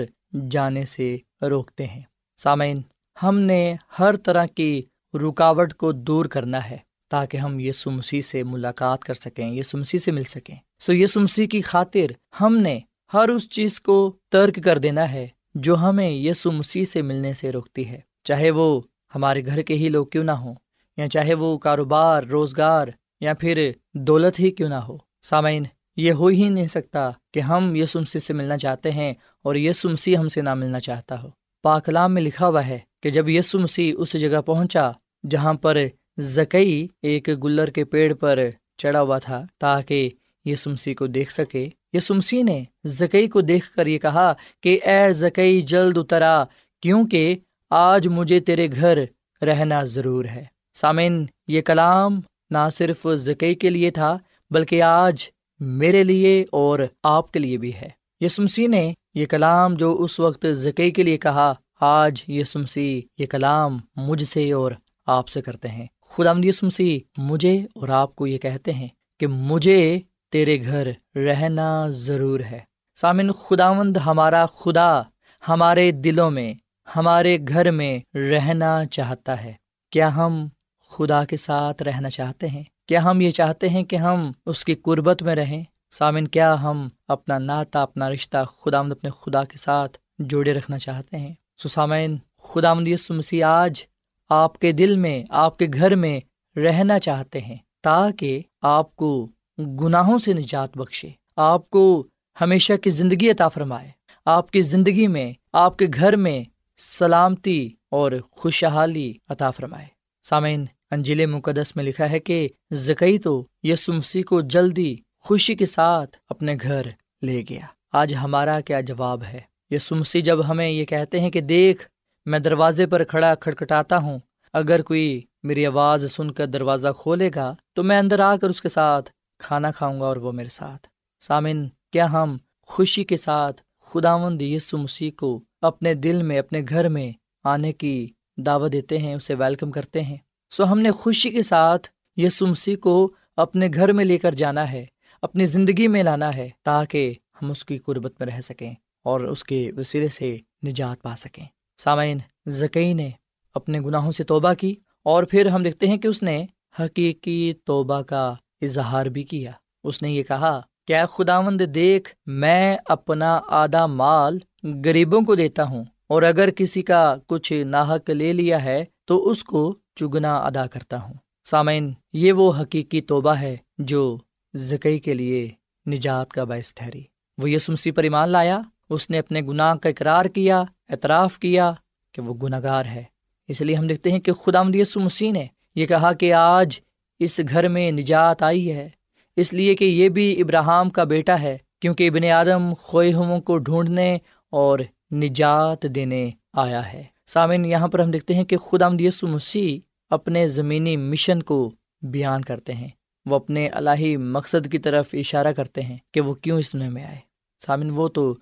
جانے 0.52 0.86
سے 0.86 1.18
روکتے 1.42 1.86
ہیں۔ 1.86 2.02
سامعین، 2.38 2.82
ہم 3.24 3.40
نے 3.40 3.76
ہر 4.00 4.16
طرح 4.16 4.46
کی 4.46 4.82
رکاوٹ 5.14 5.74
کو 5.74 5.92
دور 5.92 6.26
کرنا 6.26 6.70
ہے 6.70 6.78
تاکہ 7.10 7.38
ہم 7.38 7.60
یہ 7.60 7.72
سمسی 7.72 8.22
سے 8.22 8.44
ملاقات 8.44 9.04
کر 9.04 9.14
سکیں 9.14 9.50
یہ 9.50 9.62
سمسی 9.62 10.00
سے 10.00 10.12
مل 10.12 10.24
سکیں۔ 10.24 10.56
سو 10.80 10.94
یہ 10.94 11.08
سمسی 11.08 11.48
کی 11.48 11.62
خاطر 11.62 12.12
ہم 12.42 12.58
نے 12.58 12.80
ہر 13.14 13.30
اس 13.30 13.50
چیز 13.50 13.82
کو 13.82 14.16
ترک 14.30 14.60
کر 14.64 14.78
دینا 14.78 15.12
ہے 15.12 15.28
جو 15.56 15.78
ہمیں 15.78 16.10
یہ 16.10 16.34
سمسی 16.34 16.86
سے 16.86 17.02
ملنے 17.02 17.34
سے 17.34 17.52
روکتی 17.52 17.90
ہے۔ 17.90 18.00
چاہے 18.24 18.52
وہ 18.52 18.82
ہمارے 19.16 19.46
گھر 19.46 19.62
کے 19.62 19.74
ہی 19.74 19.90
لوگ 19.90 20.06
کیوں 20.06 20.24
نہ 20.24 20.32
ہوں 20.32 20.56
یا 20.98 21.10
چاہے 21.10 21.34
وہ 21.34 21.58
کاروبار، 21.58 22.24
روزگار 22.24 22.88
یا 23.22 23.34
پھر 23.34 23.72
دولت 23.94 24.40
ہی 24.40 24.52
کیوں 24.52 24.70
نہ 24.70 24.76
ہو۔ 24.76 24.98
سامعین، 25.22 25.64
یہ 25.98 26.12
ہو 26.12 26.28
ہی 26.28 26.50
نہیں 26.50 26.68
سکتا 26.68 27.10
کہ 27.34 27.40
ہم 27.40 27.76
یہ 27.76 27.86
سمسی 27.86 28.20
سے 28.20 28.34
ملنا 28.34 28.58
چاہتے 28.58 28.92
ہیں 28.92 29.14
اور 29.44 29.56
یہ 29.56 29.72
سمسی 29.72 30.18
ہم 30.18 30.28
سے 30.28 30.42
نہ 30.42 30.54
ملنا 30.54 30.80
چاہتا 30.80 31.22
ہو۔ 31.24 31.28
پاکلام 31.64 32.14
میں 32.14 32.22
لکھا 32.22 32.48
ہوا 32.48 32.68
ہے 32.68 32.80
کہ 33.04 33.10
جب 33.10 33.30
یسو 33.30 33.60
مسیح 33.60 33.94
اس 33.98 34.14
جگہ 34.14 34.42
پہنچا 34.42 34.92
جہاں 35.30 35.54
پر 35.54 35.78
زکئی 36.18 36.88
ایک 37.02 37.30
گلر 37.44 37.70
کے 37.70 37.84
پیڑ 37.84 38.14
پر 38.14 38.40
چڑھا 38.78 39.02
ہوا 39.02 39.18
تھا 39.18 39.44
تاکہ 39.58 40.10
یسو 40.46 40.70
مسیح 40.70 40.94
کو 40.96 41.08
دیکھ 41.08 41.34
سکے 41.34 41.70
یسو 41.94 42.14
مسیح 42.14 42.44
نے 42.44 42.64
زکئی 42.86 43.28
کو 43.28 43.42
دیکھ 43.42 43.76
کر 43.76 43.88
یہ 43.88 44.00
کہا 44.00 44.34
کہ 44.64 44.80
اے 44.84 45.14
زکئی، 45.14 45.62
جلد 45.62 45.98
اترا 45.98 46.44
کیونکہ 46.82 47.36
آج 47.70 48.08
مجھے 48.08 48.40
تیرے 48.40 48.68
گھر 48.72 49.00
رہنا 49.42 49.84
ضرور 49.84 50.26
ہے۔ 50.26 50.57
سامن 50.80 51.26
یہ 51.48 51.62
کلام 51.62 52.20
نہ 52.50 52.70
صرف 52.72 53.08
زکئی 53.16 53.56
کے 53.56 53.70
لیے 53.70 53.92
تھا، 53.92 54.18
بلکہ 54.50 54.84
آج 54.84 55.30
میرے 55.60 56.04
لیے 56.04 56.46
اور 56.52 56.80
آپ 57.04 57.32
کے 57.32 57.40
لیے 57.40 57.58
بھی 57.58 57.74
ہے۔ 57.74 57.90
یسمسی 58.20 58.68
نے 58.68 58.94
یہ 59.14 59.26
کلام 59.26 59.74
جو 59.74 59.96
اس 60.00 60.20
وقت 60.20 60.46
ذکی 60.52 60.92
کے 60.92 61.04
لیے 61.04 61.18
کہا، 61.18 61.54
آج 61.82 62.24
یہ 62.28 62.44
سمسی 62.44 63.02
یہ 63.18 63.26
کلام 63.26 63.78
مجھ 63.96 64.24
سے 64.24 64.52
اور 64.52 64.72
آپ 65.06 65.28
سے 65.28 65.42
کرتے 65.42 65.68
ہیں۔ 65.68 65.86
خدا 66.10 66.34
مد 66.34 66.52
سمسی 66.52 67.00
مجھے 67.18 67.58
اور 67.76 67.88
آپ 67.88 68.16
کو 68.16 68.28
یہ 68.28 68.38
کہتے 68.38 68.74
ہیں 68.74 68.88
کہ 69.20 69.28
مجھے 69.28 70.00
تیرے 70.32 70.62
گھر 70.62 70.88
رہنا 71.16 71.88
ضرور 71.88 72.40
ہے۔ 72.40 72.60
سامن 72.96 73.32
خدا 73.32 73.74
مند 73.74 73.98
ہمارا 73.98 74.46
خدا 74.46 75.02
ہمارے 75.48 75.92
دلوں 75.92 76.32
میں، 76.32 76.54
ہمارے 76.96 77.38
گھر 77.48 77.72
میں 77.72 78.18
رہنا 78.18 78.86
چاہتا 78.86 79.44
ہے۔ 79.44 79.54
کیا 79.92 80.16
ہم 80.16 80.48
خدا 80.90 81.26
کے 81.26 81.38
ساتھ 81.38 81.84
رہنا 81.84 82.10
چاہتے 82.10 82.48
ہیں۔ 82.48 82.64
کیا 82.88 83.04
ہم 83.04 83.22
یہ 83.22 83.32
چاہتے 83.32 83.70
ہیں 83.70 83.84
کہ 83.84 83.96
ہم 83.96 84.32
اس 84.46 84.66
کی 84.66 84.76
قربت 84.76 85.24
میں 85.24 85.36
رہیں؟ 85.36 85.64
سامن، 85.92 86.28
کیا 86.28 86.62
ہم 86.62 86.90
اپنا 87.08 87.38
ناتا، 87.38 87.82
اپنا 87.82 88.10
رشتہ 88.10 88.38
خدا 88.62 88.82
مد 88.82 88.92
اپنے 88.92 89.10
خدا 89.10 89.44
کے 89.44 89.58
ساتھ 89.58 89.98
جوڑے 90.20 90.54
رکھنا 90.54 90.78
چاہتے 90.78 91.18
ہیں؟ 91.18 91.34
سو 91.58 91.70
سامعین 91.70 92.18
خدا 92.44 92.74
مدیس 92.74 93.12
مسیح 93.12 93.46
آج 93.46 93.82
آپ 94.30 94.60
کے 94.60 94.72
دل 94.72 94.96
میں، 94.96 95.24
آپ 95.30 95.58
کے 95.58 95.68
گھر 95.74 95.96
میں 95.96 96.20
رہنا 96.60 97.00
چاہتے 97.00 97.42
ہیں 97.42 97.56
تاکہ 97.82 98.42
آپ 98.62 98.96
کو 98.96 99.28
گناہوں 99.58 100.18
سے 100.18 100.34
نجات 100.34 100.78
بخشے۔ 100.78 101.10
آپ 101.36 101.70
کو 101.70 102.08
ہمیشہ 102.42 102.74
کی 102.74 102.90
زندگی 102.90 103.30
عطا 103.30 103.48
فرمائے۔ 103.48 103.90
آپ 104.26 104.52
کی 104.52 104.62
زندگی 104.62 105.08
میں، 105.08 105.34
آپ 105.54 105.78
کے 105.78 105.88
گھر 105.94 106.16
میں 106.16 106.44
سلامتی 106.78 107.70
اور 107.90 108.12
خوشحالی 108.32 109.14
عطا 109.30 109.52
فرمائے۔ 109.52 109.86
سامعین 110.24 110.66
انجیل 110.92 111.26
مقدس 111.26 111.76
میں 111.76 111.84
لکھا 111.84 112.12
ہے 112.12 112.20
کہ 112.20 112.48
زکی 112.72 113.18
تو 113.18 113.46
یسمسی 113.64 114.24
کو 114.24 114.42
جلدی 114.42 114.96
خوشی 115.20 115.56
کے 115.56 115.66
ساتھ 115.66 116.18
اپنے 116.30 116.56
گھر 116.62 116.82
لے 117.22 117.44
گیا۔ 117.50 117.66
آج 117.92 118.14
ہمارا 118.16 118.60
کیا 118.62 118.82
جواب 118.82 119.24
ہے؟ 119.24 119.40
یسمسی 119.70 120.22
جب 120.22 120.50
ہمیں 120.50 120.70
یہ 120.70 120.86
کہتے 120.86 121.20
ہیں 121.20 121.30
کہ 121.30 121.42
دیکھ، 121.42 121.88
میں 122.26 122.40
دروازے 122.40 122.88
پر 122.88 123.04
کھڑا 123.04 123.36
کھٹکھٹاتا 123.36 123.98
ہوں، 123.98 124.20
اگر 124.54 124.82
کوئی 124.82 125.22
میری 125.44 125.66
آواز 125.66 126.12
سن 126.12 126.32
کر 126.32 126.46
دروازہ 126.46 126.88
کھولے 127.00 127.30
گا 127.36 127.56
تو 127.74 127.84
میں 127.84 128.00
اندر 128.00 128.20
آ 128.20 128.36
کر 128.36 128.50
اس 128.50 128.62
کے 128.62 128.70
ساتھ 128.70 129.10
کھانا 129.40 129.72
کھاؤں 129.72 130.00
گا 130.00 130.06
اور 130.06 130.18
وہ 130.18 130.32
میرے 130.32 130.50
ساتھ۔ 130.50 130.88
سامن 131.20 131.68
کیا 131.92 132.12
ہم 132.12 132.38
خوشی 132.62 133.04
کے 133.04 133.18
ساتھ 133.18 133.62
خداوند 133.82 134.42
یسو 134.42 134.78
مسیح 134.78 135.12
کو 135.18 135.44
اپنے 135.62 135.94
دل 135.94 136.24
میں، 136.24 136.40
اپنے 136.40 136.62
گھر 136.70 136.90
میں 136.90 137.12
آنے 137.44 137.74
کی 137.74 138.10
دعوت 138.38 138.74
دیتے 138.74 138.98
ہیں، 138.98 139.16
اسے 139.16 139.34
ویلکم 139.34 139.72
کرتے 139.72 140.02
ہیں؟ 140.02 140.18
سو 140.50 140.72
ہم 140.72 140.80
نے 140.80 140.92
خوشی 140.92 141.30
کے 141.30 141.42
ساتھ 141.42 141.88
یسو 142.18 142.48
مسیح 142.48 142.76
کو 142.76 143.12
اپنے 143.36 143.68
گھر 143.74 143.94
میں 143.94 144.06
لے 144.06 144.18
کر 144.18 144.32
جانا 144.32 144.72
ہے، 144.72 144.86
اپنی 145.22 145.46
زندگی 145.46 145.88
میں 145.88 146.04
لانا 146.04 146.36
ہے 146.36 146.50
تاکہ 146.64 147.14
ہم 147.42 147.52
اس 147.52 147.66
کی 147.66 147.78
قربت 147.78 148.14
میں 148.20 148.28
رہ 148.28 148.42
سکیں 148.42 148.74
اور 149.04 149.22
اس 149.22 149.44
کے 149.44 149.72
وسیلے 149.78 150.08
سے 150.08 150.38
نجات 150.68 151.02
پا 151.02 151.16
سکیں۔ 151.16 151.46
سامعین 151.78 152.18
زکی 152.48 152.94
نے 152.94 153.10
اپنے 153.56 153.80
گناہوں 153.80 154.12
سے 154.12 154.24
توبہ 154.24 154.54
کی 154.54 154.76
اور 155.06 155.24
پھر 155.24 155.46
ہم 155.46 155.64
دیکھتے 155.64 155.88
ہیں 155.88 155.98
کہ 155.98 156.08
اس 156.08 156.24
نے 156.24 156.46
حقیقی 156.80 157.54
توبہ 157.64 158.02
کا 158.02 158.34
اظہار 158.62 159.06
بھی 159.06 159.24
کیا۔ 159.24 159.52
اس 159.84 160.02
نے 160.02 160.12
یہ 160.12 160.24
کہا، 160.24 160.60
کیا 160.88 161.06
خداوند 161.06 161.62
دیکھ، 161.76 162.14
میں 162.26 162.78
اپنا 162.86 163.40
آدھا 163.48 163.86
مال 163.86 164.38
غریبوں 164.86 165.22
کو 165.22 165.36
دیتا 165.36 165.64
ہوں 165.64 165.84
اور 166.10 166.24
اگر 166.24 166.50
کسی 166.50 166.82
کا 166.82 167.16
کچھ 167.28 167.52
ناحک 167.66 168.10
لے 168.10 168.32
لیا 168.34 168.64
ہے 168.64 168.84
تو 169.06 169.28
اس 169.30 169.44
کو 169.44 169.76
چگنا 170.00 170.38
ادا 170.38 170.68
کرتا 170.68 171.02
ہوں۔ 171.02 171.14
سامعین، 171.46 171.94
یہ 172.14 172.34
وہ 172.34 172.54
حقیقی 172.62 173.02
توبہ 173.02 173.32
ہے 173.32 173.58
جو 173.78 174.18
زکی 174.54 175.00
کے 175.00 175.14
لیے 175.14 175.50
نجات 175.88 176.32
کا 176.32 176.44
باعث 176.44 176.74
ٹھہری۔ 176.74 177.04
وہ 177.38 177.50
یسمسی 177.50 177.92
پر 177.92 178.04
ایمان 178.04 178.30
لایا، 178.30 178.62
اس 178.90 179.10
نے 179.10 179.20
اپنے 179.20 179.42
گناہ 179.42 179.76
کا 179.76 179.90
اقرار 179.90 180.26
کیا، 180.26 180.64
اعتراف 180.90 181.40
کیا 181.40 181.72
کہ 182.12 182.22
وہ 182.22 182.34
گناہ 182.34 182.60
گار 182.64 182.86
ہے۔ 182.86 183.04
اس 183.48 183.62
لیے 183.62 183.76
ہم 183.76 183.88
دیکھتے 183.88 184.12
ہیں 184.12 184.20
کہ 184.20 184.34
خدا 184.34 184.64
مدیس 184.64 184.98
مسیح 184.98 185.32
نے 185.32 185.48
یہ 185.76 185.86
کہا 185.86 186.14
کہ 186.14 186.34
آج 186.34 186.80
اس 187.20 187.42
گھر 187.50 187.68
میں 187.68 187.92
نجات 187.92 188.44
آئی 188.44 188.72
ہے۔ 188.72 188.90
اس 189.36 189.54
لیے 189.54 189.76
کہ 189.76 189.86
یہ 189.86 190.10
بھی 190.10 190.42
ابراہم 190.42 190.90
کا 190.90 191.04
بیٹا 191.04 191.42
ہے، 191.42 191.58
کیونکہ 191.80 192.08
ابن 192.08 192.24
آدم 192.24 192.74
خواہوں 192.74 193.42
کو 193.42 193.58
ڈھونڈنے 193.58 194.18
اور 194.50 194.80
نجات 195.12 195.84
دینے 195.84 196.30
آیا 196.54 196.94
ہے۔ 196.94 197.04
سامعین، 197.28 197.66
یہاں 197.66 197.88
پر 197.88 198.00
ہم 198.00 198.12
دیکھتے 198.12 198.34
ہیں 198.34 198.44
کہ 198.44 198.58
خدا 198.58 198.90
مدیس 198.90 199.24
مسیح 199.24 199.80
اپنے 200.10 200.48
زمینی 200.48 200.98
مشن 200.98 201.44
کو 201.44 201.72
بیان 202.02 202.42
کرتے 202.42 202.74
ہیں۔ 202.74 202.88
وہ 203.26 203.36
اپنے 203.36 203.68
الہی 203.68 204.18
مقصد 204.18 204.72
کی 204.72 204.78
طرف 204.78 205.10
اشارہ 205.14 205.52
کرتے 205.52 205.82
ہیں 205.82 205.98
کہ 206.14 206.22
وہ 206.22 206.34
کیوں 206.34 206.60
اس 206.60 206.74
دنیا 206.74 206.90
میں 206.90 207.06
آئے۔ 207.06 207.18
سامن 207.66 207.90
وہ 207.90 208.08
تو 208.08 208.34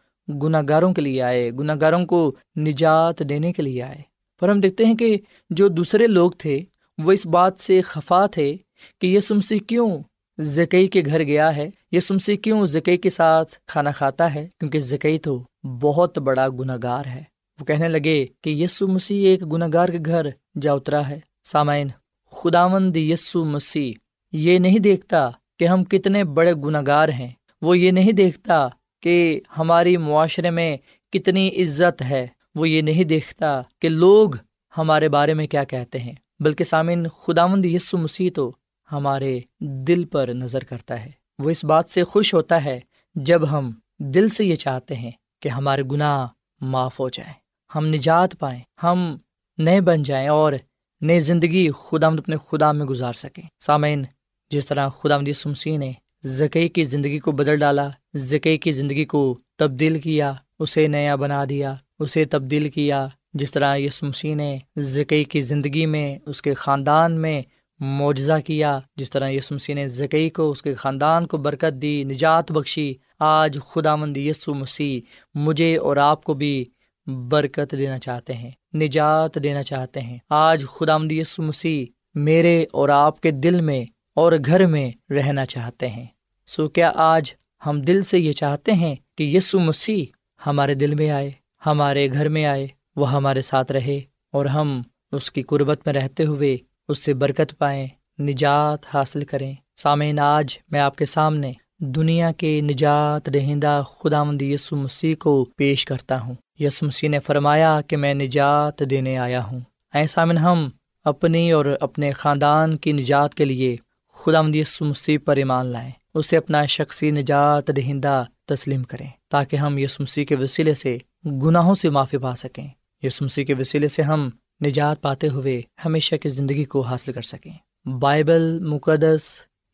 گناہ 0.43 0.61
گاروں 0.69 0.93
کے 0.93 1.01
لیے 1.01 1.21
آئے 1.21 1.51
گناہ 1.51 1.75
گاروں 1.81 2.05
کو 2.05 2.35
نجات 2.57 3.19
دینے 3.29 3.53
کے 3.53 3.61
لیے 3.61 3.83
آئے۔ 3.83 4.01
پر 4.39 4.49
ہم 4.49 4.59
دیکھتے 4.59 4.85
ہیں 4.85 4.95
کہ 4.95 5.17
جو 5.49 5.67
دوسرے 5.67 6.07
لوگ 6.07 6.31
تھے، 6.31 6.59
وہ 6.97 7.11
اس 7.11 7.25
بات 7.25 7.59
سے 7.59 7.81
خفا 7.81 8.25
تھے 8.25 8.55
کہ 9.01 9.07
یہ 9.07 9.19
سمسی 9.19 9.59
کیوں 9.59 9.99
زکی 10.37 10.87
کے 10.87 11.01
گھر 11.05 11.23
گیا 11.23 11.55
ہے 11.55 11.69
یہ 11.91 11.99
سمسی 11.99 12.37
کیوں 12.37 12.65
زکی 12.65 12.97
کے 12.97 13.09
ساتھ 13.09 13.55
کھانا 13.67 13.91
کھاتا 13.91 14.33
ہے؟ 14.33 14.47
کیونکہ 14.59 14.79
زکی 14.79 15.17
تو 15.17 15.43
بہت 15.63 16.17
بڑا 16.17 16.47
گناہ 16.49 16.77
گار 16.83 17.05
ہے۔ 17.05 17.34
وہ 17.59 17.65
کہنے 17.65 17.87
لگے 17.87 18.25
کہ 18.41 18.49
یسو 18.49 18.87
مسیح 18.87 19.27
ایک 19.27 19.51
گناہ 19.53 19.67
گار 19.73 19.89
کے 19.89 19.97
گھر 20.05 20.25
جا 20.61 20.73
اترا 20.73 21.07
ہے۔ 21.09 21.19
سامعین، 21.43 21.87
خداوند 22.31 22.97
یسو 22.97 23.45
مسیح 23.45 23.93
یہ 24.31 24.59
نہیں 24.59 24.79
دیکھتا 24.79 25.29
کہ 25.59 25.67
ہم 25.67 25.83
کتنے 25.83 26.23
بڑے 26.23 26.53
گناہ 26.53 26.81
گار 26.87 27.09
ہیں۔ 27.09 27.31
وہ 27.61 27.77
یہ 27.77 27.91
نہیں 27.91 28.11
دیکھتا 28.11 28.67
کہ 29.01 29.41
ہماری 29.57 29.97
معاشرے 29.97 30.49
میں 30.49 30.77
کتنی 31.11 31.49
عزت 31.49 32.01
ہے۔ 32.01 32.27
وہ 32.55 32.69
یہ 32.69 32.81
نہیں 32.81 33.03
دیکھتا 33.03 33.61
کہ 33.81 33.89
لوگ 33.89 34.29
ہمارے 34.77 35.09
بارے 35.09 35.33
میں 35.33 35.47
کیا 35.47 35.63
کہتے 35.63 35.99
ہیں۔ 35.99 36.13
بلکہ 36.39 36.63
سامن 36.63 37.07
خداوند 37.07 37.65
یسو 37.65 37.97
مسیح 37.97 38.29
تو 38.35 38.51
ہمارے 38.91 39.39
دل 39.59 40.03
پر 40.03 40.29
نظر 40.33 40.63
کرتا 40.63 41.05
ہے۔ 41.05 41.11
وہ 41.39 41.49
اس 41.49 41.63
بات 41.63 41.89
سے 41.89 42.03
خوش 42.03 42.33
ہوتا 42.33 42.65
ہے 42.65 42.79
جب 43.15 43.51
ہم 43.51 43.71
دل 43.99 44.29
سے 44.29 44.45
یہ 44.45 44.55
چاہتے 44.55 44.95
ہیں 44.95 45.11
کہ 45.41 45.49
ہمارے 45.49 45.81
گناہ 45.91 46.27
معاف 46.61 46.99
ہو 46.99 47.09
جائیں۔ 47.09 47.33
ہم 47.75 47.85
نجات 47.85 48.39
پائیں، 48.39 48.59
ہم 48.83 49.17
نئے 49.57 49.81
بن 49.81 50.03
جائیں 50.03 50.27
اور 50.27 50.53
نئی 51.01 51.19
زندگی 51.19 51.71
خدا 51.71 52.09
مد 52.09 52.19
اپنے 52.19 52.35
خدا 52.49 52.71
میں 52.71 52.85
گزار 52.85 53.13
سکیں۔ 53.13 53.43
سامعین، 53.59 54.03
جس 54.49 54.67
طرح 54.67 54.89
خدا 54.89 55.17
مدی 55.17 55.33
سمسی 55.33 55.77
نے 55.77 55.91
ذکی 56.25 56.67
کی 56.67 56.83
زندگی 56.83 57.19
کو 57.19 57.31
بدل 57.31 57.57
ڈالا 57.57 57.89
ذکی 58.15 58.57
کی 58.57 58.71
زندگی 58.71 59.05
کو 59.05 59.37
تبدیل 59.57 59.99
کیا، 59.99 60.33
اسے 60.59 60.87
نیا 60.87 61.15
بنا 61.15 61.45
دیا، 61.49 61.75
اسے 61.99 62.25
تبدیل 62.25 62.69
کیا، 62.69 63.07
جس 63.33 63.51
طرح 63.51 63.75
یہ 63.75 63.89
سمسی 63.89 64.33
نے 64.33 64.57
ذکی 64.77 65.23
کی 65.23 65.41
زندگی 65.41 65.85
میں 65.85 66.17
اس 66.25 66.41
کے 66.41 66.53
خاندان 66.53 67.21
میں 67.21 67.41
معجزہ 67.79 68.39
کیا، 68.45 68.79
جس 68.95 69.09
طرح 69.09 69.29
یسو 69.29 69.55
مسیح 69.55 69.75
نے 69.75 69.87
ذکی 69.87 70.29
کو، 70.29 70.51
اس 70.51 70.61
کے 70.61 70.73
خاندان 70.73 71.27
کو 71.27 71.37
برکت 71.37 71.81
دی، 71.81 72.03
نجات 72.03 72.51
بخشی، 72.51 72.93
آج 73.19 73.59
خدا 73.67 73.95
مند 73.95 74.17
یسو 74.17 74.53
مسیح 74.53 74.99
مجھے 75.33 75.77
اور 75.77 75.97
آپ 75.97 76.23
کو 76.23 76.33
بھی 76.33 76.65
برکت 77.07 77.75
دینا 77.77 77.99
چاہتے 77.99 78.33
ہیں، 78.33 78.51
نجات 78.75 79.43
دینا 79.43 79.63
چاہتے 79.63 80.01
ہیں۔ 80.01 80.17
آج 80.29 80.65
خدا 80.65 80.97
مند 80.97 81.11
یسو 81.11 81.43
مسیح 81.43 81.85
میرے 82.15 82.65
اور 82.71 82.89
آپ 82.89 83.21
کے 83.21 83.31
دل 83.31 83.61
میں 83.61 83.85
اور 84.15 84.31
گھر 84.45 84.65
میں 84.65 85.13
رہنا 85.13 85.45
چاہتے 85.45 85.87
ہیں۔ 85.87 86.05
سو 86.47 86.69
کیا 86.69 86.91
آج 86.95 87.33
ہم 87.65 87.81
دل 87.81 88.01
سے 88.01 88.19
یہ 88.19 88.31
چاہتے 88.31 88.71
ہیں 88.71 88.95
کہ 89.17 89.23
یسو 89.23 89.59
مسیح 89.59 90.05
ہمارے 90.47 90.73
دل 90.73 90.95
میں 90.95 91.09
آئے، 91.09 91.31
ہمارے 91.65 92.11
گھر 92.11 92.29
میں 92.29 92.45
آئے، 92.45 92.67
وہ 92.95 93.11
ہمارے 93.11 93.41
ساتھ 93.41 93.71
رہے 93.71 94.01
اور 94.31 94.45
ہم 94.45 94.81
اس 95.11 95.31
کی 95.31 95.41
قربت 95.41 95.81
میں 95.85 95.93
رہتے 95.93 96.25
ہوئے 96.25 96.57
اس 96.87 96.99
سے 96.99 97.13
برکت 97.13 97.57
پائیں، 97.57 97.87
نجات 98.19 98.79
حاصل 98.93 99.25
کریں۔ 99.25 99.53
سامعین، 99.75 100.19
آج 100.19 100.57
میں 100.71 100.79
آپ 100.79 100.95
کے 100.95 101.05
سامنے 101.05 101.51
دنیا 101.79 102.31
کے 102.31 102.61
نجات 102.61 103.33
دہندہ 103.33 103.83
خدا 103.99 104.23
مند 104.23 104.41
یسو 104.41 104.75
مسیح 104.75 105.15
کو 105.19 105.45
پیش 105.57 105.85
کرتا 105.85 106.21
ہوں۔ 106.21 106.35
یس 106.59 106.83
مسیح 106.83 107.09
نے 107.09 107.19
فرمایا 107.19 107.81
کہ 107.87 107.97
میں 107.97 108.13
نجات 108.13 108.83
دینے 108.89 109.17
آیا 109.17 109.43
ہوں۔ 109.43 109.59
اے 109.93 110.07
سامن 110.07 110.37
ہم 110.37 110.67
اپنی 111.03 111.51
اور 111.51 111.65
اپنے 111.79 112.11
خاندان 112.11 112.77
کی 112.77 112.91
نجات 112.91 113.35
کے 113.35 113.45
لیے 113.45 113.75
خدا 114.13 114.41
مند 114.41 114.55
یسو 114.55 114.85
مسیح 114.85 115.17
پر 115.25 115.35
ایمان 115.35 115.65
لائیں۔ 115.65 115.91
اسے 116.13 116.37
اپنا 116.37 116.65
شخصی 116.65 117.11
نجات 117.11 117.71
دہندہ 117.77 118.23
تسلیم 118.45 118.83
کریں 118.83 119.07
تاکہ 119.29 119.55
ہم 119.55 119.77
یس 119.77 119.99
مسیح 119.99 120.25
کے 120.25 120.35
وسیلے 120.35 120.73
سے 120.73 120.97
گناہوں 121.25 121.75
سے 121.75 121.89
معافی 121.89 122.17
پا 122.17 122.35
سکیں۔ 122.35 122.67
یس 123.03 123.21
مسیح 123.21 123.45
کے 123.45 123.53
وسیلے 123.53 123.87
سے 123.87 124.01
ہم 124.01 124.29
نجات 124.65 125.01
پاتے 125.01 125.27
ہوئے 125.27 125.61
ہمیشہ 125.85 126.15
کی 126.15 126.29
زندگی 126.29 126.65
کو 126.65 126.81
حاصل 126.81 127.11
کر 127.11 127.21
سکیں۔ 127.21 127.87
بائبل 127.89 128.59
مقدس 128.59 129.21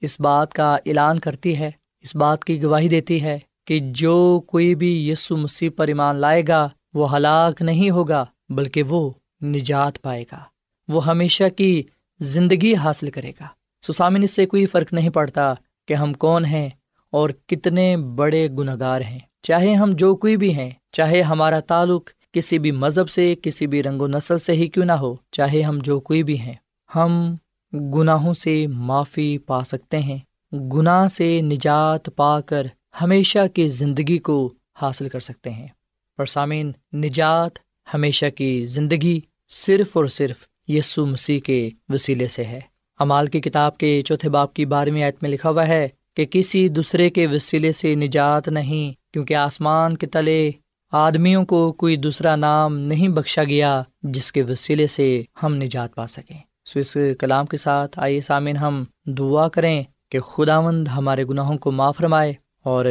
اس 0.02 0.20
بات 0.20 0.54
کا 0.54 0.76
اعلان 0.76 1.20
کرتی 1.20 1.58
ہے، 1.58 1.72
اس 2.02 2.16
بات 2.16 2.46
کی 2.46 2.64
گواہی 2.64 2.90
دیتی 2.90 3.24
ہے 3.24 3.40
کہ 3.66 3.80
جو 3.84 4.42
کوئی 4.48 4.76
بھی 4.76 5.10
یسو 5.10 5.38
مسیح 5.38 5.70
پر 5.76 5.88
ایمان 5.88 6.16
لائے 6.16 6.44
گا، 6.48 6.70
وہ 6.94 7.16
ہلاک 7.16 7.62
نہیں 7.62 7.90
ہوگا، 7.90 8.26
بلکہ 8.50 8.84
وہ 8.84 9.10
نجات 9.42 10.02
پائے 10.02 10.24
گا۔ 10.32 10.40
وہ 10.88 11.06
ہمیشہ 11.06 11.44
کی 11.58 11.84
زندگی 12.20 12.76
حاصل 12.76 13.12
کرے 13.12 13.32
گا۔ 13.40 13.46
سسامن 13.88 14.24
اس 14.24 14.32
سے 14.32 14.46
کوئی 14.46 14.66
فرق 14.66 14.94
نہیں 14.94 15.10
پڑتا 15.10 15.54
کہ 15.88 15.94
ہم 15.94 16.14
کون 16.14 16.46
ہیں 16.46 16.70
اور 17.12 17.30
کتنے 17.48 17.98
بڑے 17.98 18.48
گناہ 18.58 18.76
گار 18.80 19.02
ہیں۔ 19.02 19.20
چاہے 19.44 19.74
ہم 19.74 19.92
جو 19.92 20.16
کوئی 20.16 20.38
بھی 20.38 20.54
ہیں، 20.54 20.72
چاہے 20.92 21.22
ہمارا 21.22 21.60
تعلق 21.60 22.10
کسی 22.34 22.60
بھی 22.60 22.72
مذہب 22.72 23.10
سے، 23.10 23.36
کسی 23.42 23.68
بھی 23.68 23.84
رنگ 23.84 24.02
و 24.02 24.08
نسل 24.08 24.40
سے 24.40 24.54
ہی 24.54 24.68
کیوں 24.68 24.86
نہ 24.86 24.92
ہو، 24.92 25.16
چاہے 25.32 25.62
ہم 25.62 25.80
جو 25.84 26.00
کوئی 26.00 26.24
بھی 26.24 26.40
ہیں، 26.40 26.54
ہم 26.96 27.36
گناہوں 27.74 28.34
سے 28.34 28.68
معافی 28.68 29.38
پا 29.38 29.64
سکتے 29.64 30.00
ہیں۔ 30.00 30.18
گناہ 30.54 31.08
سے 31.08 31.42
نجات 31.42 32.10
پا 32.16 32.42
کر 32.42 32.68
ہمیشہ 33.02 33.48
کی 33.54 33.68
زندگی 33.68 34.18
کو 34.18 34.54
حاصل 34.82 35.10
کر 35.10 35.20
سکتے 35.20 35.50
ہیں۔ 35.50 35.68
اور 36.18 36.26
سامعین، 36.26 36.72
نجات 36.94 37.52
ہمیشہ 37.94 38.26
کی 38.36 38.66
زندگی 38.66 39.20
صرف 39.50 39.98
اور 39.98 40.06
صرف 40.06 40.48
یسو 40.68 41.06
مسیح 41.06 41.40
کے 41.40 41.70
وسیلے 41.90 42.28
سے 42.28 42.44
ہے۔ 42.44 42.60
امال 43.00 43.28
کی 43.28 43.42
کتاب 43.42 43.78
کے 43.78 44.02
چوتھے 44.02 44.30
باپ 44.30 44.54
کی 44.54 44.66
بارہویں 44.66 45.04
آیت 45.04 45.16
میں 45.22 45.30
لکھا 45.30 45.50
ہوا 45.50 45.68
ہے 45.68 45.88
کہ 46.14 46.26
کسی 46.26 46.68
دوسرے 46.68 47.10
کے 47.10 47.28
وسیلے 47.28 47.72
سے 47.72 47.96
نجات 47.96 48.48
نہیں، 48.48 49.14
کیونکہ 49.14 49.34
آسمان 49.34 49.98
کے 49.98 50.08
تلے 50.08 50.52
آدمیوں 50.92 51.46
کو 51.46 51.74
کوئی 51.74 51.98
دوسرا 51.98 52.36
نام 52.36 52.78
نہیں 52.78 53.08
بخشا 53.08 53.44
گیا 53.44 53.82
جس 54.04 54.32
کے 54.32 54.44
وسیلے 54.44 54.88
سے 54.88 55.24
ہم 55.44 55.56
نجات 55.56 55.96
پا 55.96 56.08
سکیں۔ 56.08 56.38
سو 56.66 56.80
اس 56.80 56.98
کلام 57.20 57.46
کے 57.46 57.58
ساتھ 57.58 58.00
آئیے 58.00 58.22
سامعین، 58.22 58.58
ہم 58.58 58.84
دعا 59.06 59.48
کریں 59.48 59.84
کہ 60.10 60.20
خدا 60.20 60.62
مند 60.62 60.88
ہمارے 60.88 61.24
گناہوں 61.24 61.58
کو 61.58 61.72
معاف 61.72 61.98
فرمائے 61.98 62.34
اور 62.64 62.86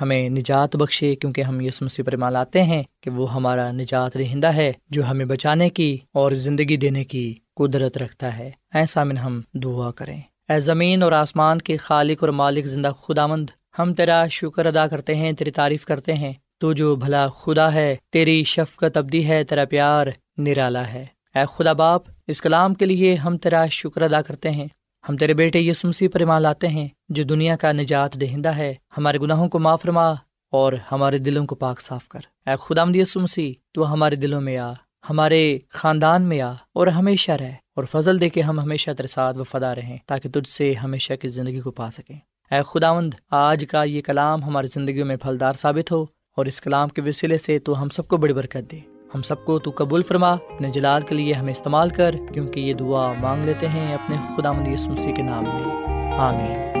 ہمیں 0.00 0.28
نجات 0.28 0.76
بخشے 0.76 1.14
کیونکہ 1.14 1.42
ہم 1.42 1.60
یہ 1.60 1.70
سمسی 1.70 2.02
پر 2.02 2.16
مالاتے 2.16 2.62
ہیں 2.62 2.82
کہ 3.00 3.10
وہ 3.10 3.34
ہمارا 3.34 3.72
نجات 3.72 4.16
رہندہ 4.16 4.46
ہے 4.46 4.72
جو 4.90 5.10
ہمیں 5.10 5.24
بچانے 5.24 5.70
کی 5.70 5.98
اور 6.12 6.32
زندگی 6.32 6.76
دینے 6.76 7.04
کی 7.04 7.34
قدرت 7.56 7.98
رکھتا 7.98 8.38
ہے۔ 8.38 8.50
ایسا 8.74 9.04
من 9.04 9.16
ہم 9.16 9.40
دعا 9.54 9.90
کریں۔ 9.90 10.20
اے 10.48 10.60
زمین 10.60 11.02
اور 11.02 11.12
آسمان 11.12 11.58
کے 11.58 11.76
خالق 11.76 12.16
اور 12.20 12.28
مالک 12.28 12.66
زندہ 12.66 12.90
خدا 13.00 13.26
مند 13.26 13.50
ہم 13.78 13.94
تیرا 13.94 14.26
شکر 14.26 14.66
ادا 14.66 14.86
کرتے 14.86 15.14
ہیں، 15.14 15.32
تیری 15.32 15.50
تعریف 15.50 15.84
کرتے 15.84 16.14
ہیں۔ 16.14 16.32
تو 16.58 16.72
جو 16.72 16.96
بھلا 16.96 17.28
خدا 17.28 17.72
ہے، 17.72 17.96
تیری 18.10 18.44
شفقت 18.44 18.96
ابدی 18.96 19.28
ہے، 19.28 19.44
تیرا 19.44 19.64
پیار 19.64 20.06
نرالا 20.38 20.86
ہے۔ 20.86 21.06
اے 21.34 21.40
خدا 21.56 21.72
باپ، 21.72 22.02
اس 22.26 22.40
کلام 22.40 22.74
کے 22.74 22.86
لیے 22.86 23.14
ہم 23.14 23.38
تیرا 23.38 23.66
شکر 23.66 24.02
ادا 24.02 24.22
کرتے 24.22 24.50
ہیں۔ 24.50 24.66
ہم 25.08 25.16
تیرے 25.16 25.34
بیٹے 25.34 25.60
یہ 25.60 25.72
سمسی 25.72 26.08
پر 26.08 26.20
ایمان 26.20 26.42
لاتے 26.42 26.68
ہیں، 26.68 26.88
جو 27.08 27.22
دنیا 27.22 27.56
کا 27.56 27.72
نجات 27.72 28.20
دہندہ 28.20 28.48
ہے، 28.48 28.74
ہمارے 28.96 29.18
گناہوں 29.18 29.48
کو 29.48 29.58
معاف 29.58 29.82
فرما 29.82 30.12
اور 30.50 30.72
ہمارے 30.92 31.18
دلوں 31.18 31.46
کو 31.46 31.54
پاک 31.54 31.80
صاف 31.80 32.08
کر۔ 32.08 32.20
اے 32.46 32.54
خدا 32.68 32.84
مدی 32.84 33.04
سمسی 33.04 33.54
تو 33.72 33.92
ہمارے 33.92 34.16
دلوں 34.16 34.40
میں 34.40 34.58
آ، 34.58 34.72
ہمارے 35.10 35.58
خاندان 35.68 36.22
میں 36.22 36.40
آ 36.40 36.50
اور 36.50 36.86
ہمیشہ 36.86 37.32
رہ 37.32 37.50
اور 37.76 37.84
فضل 37.84 38.20
دے 38.20 38.28
کے 38.28 38.40
ہم 38.40 38.60
ہمیشہ 38.60 38.90
تیرے 38.90 39.08
ساتھ 39.08 39.36
وفادار 39.36 39.76
رہیں 39.76 39.96
تاکہ 40.06 40.28
تجھ 40.28 40.48
سے 40.48 40.74
ہمیشہ 40.74 41.12
کی 41.14 41.28
زندگی 41.28 41.60
کو 41.60 41.70
پا 41.70 41.90
سکیں۔ 41.90 42.16
اے 42.50 42.60
خداوند، 42.66 43.14
آج 43.30 43.64
کا 43.70 43.82
یہ 43.82 44.00
کلام 44.00 44.42
ہماری 44.42 44.66
زندگیوں 44.66 45.06
میں 45.06 45.16
پھلدار 45.16 45.52
ثابت 45.52 45.92
ہو 45.92 46.06
اور 46.36 46.46
اس 46.46 46.60
کلام 46.60 46.88
کے 46.88 47.02
وسیلے 47.02 47.38
سے 47.38 47.58
تو 47.58 47.82
ہم 47.82 47.88
سب 47.88 48.08
کو 48.08 48.16
بڑی 48.16 48.32
برکت 48.32 48.70
دے۔ 48.72 48.97
ہم 49.14 49.22
سب 49.22 49.44
کو 49.44 49.58
تو 49.58 49.72
قبول 49.74 50.02
فرما، 50.02 50.32
اپنے 50.32 50.70
جلال 50.70 51.02
کے 51.02 51.14
لیے 51.14 51.32
ہمیں 51.32 51.50
استعمال 51.50 51.90
کر، 51.90 52.14
کیونکہ 52.32 52.60
یہ 52.60 52.74
دعا 52.74 53.12
مانگ 53.12 53.44
لیتے 53.44 53.68
ہیں 53.68 53.94
اپنے 53.94 54.16
خدا 54.36 54.52
مند 54.52 54.68
مسیح 54.86 55.14
کے 55.14 55.22
نام 55.22 55.44
میں۔ 55.44 56.18
آمین۔ 56.18 56.78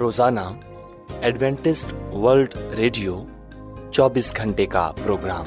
روزانہ 0.00 0.40
ایڈوینٹسٹ 1.20 2.14
ورلڈ 2.14 2.54
ریڈیو 2.76 3.24
چوبیس 3.90 4.36
گھنٹے 4.36 4.66
کا 4.66 4.92
پروگرام۔ 5.04 5.46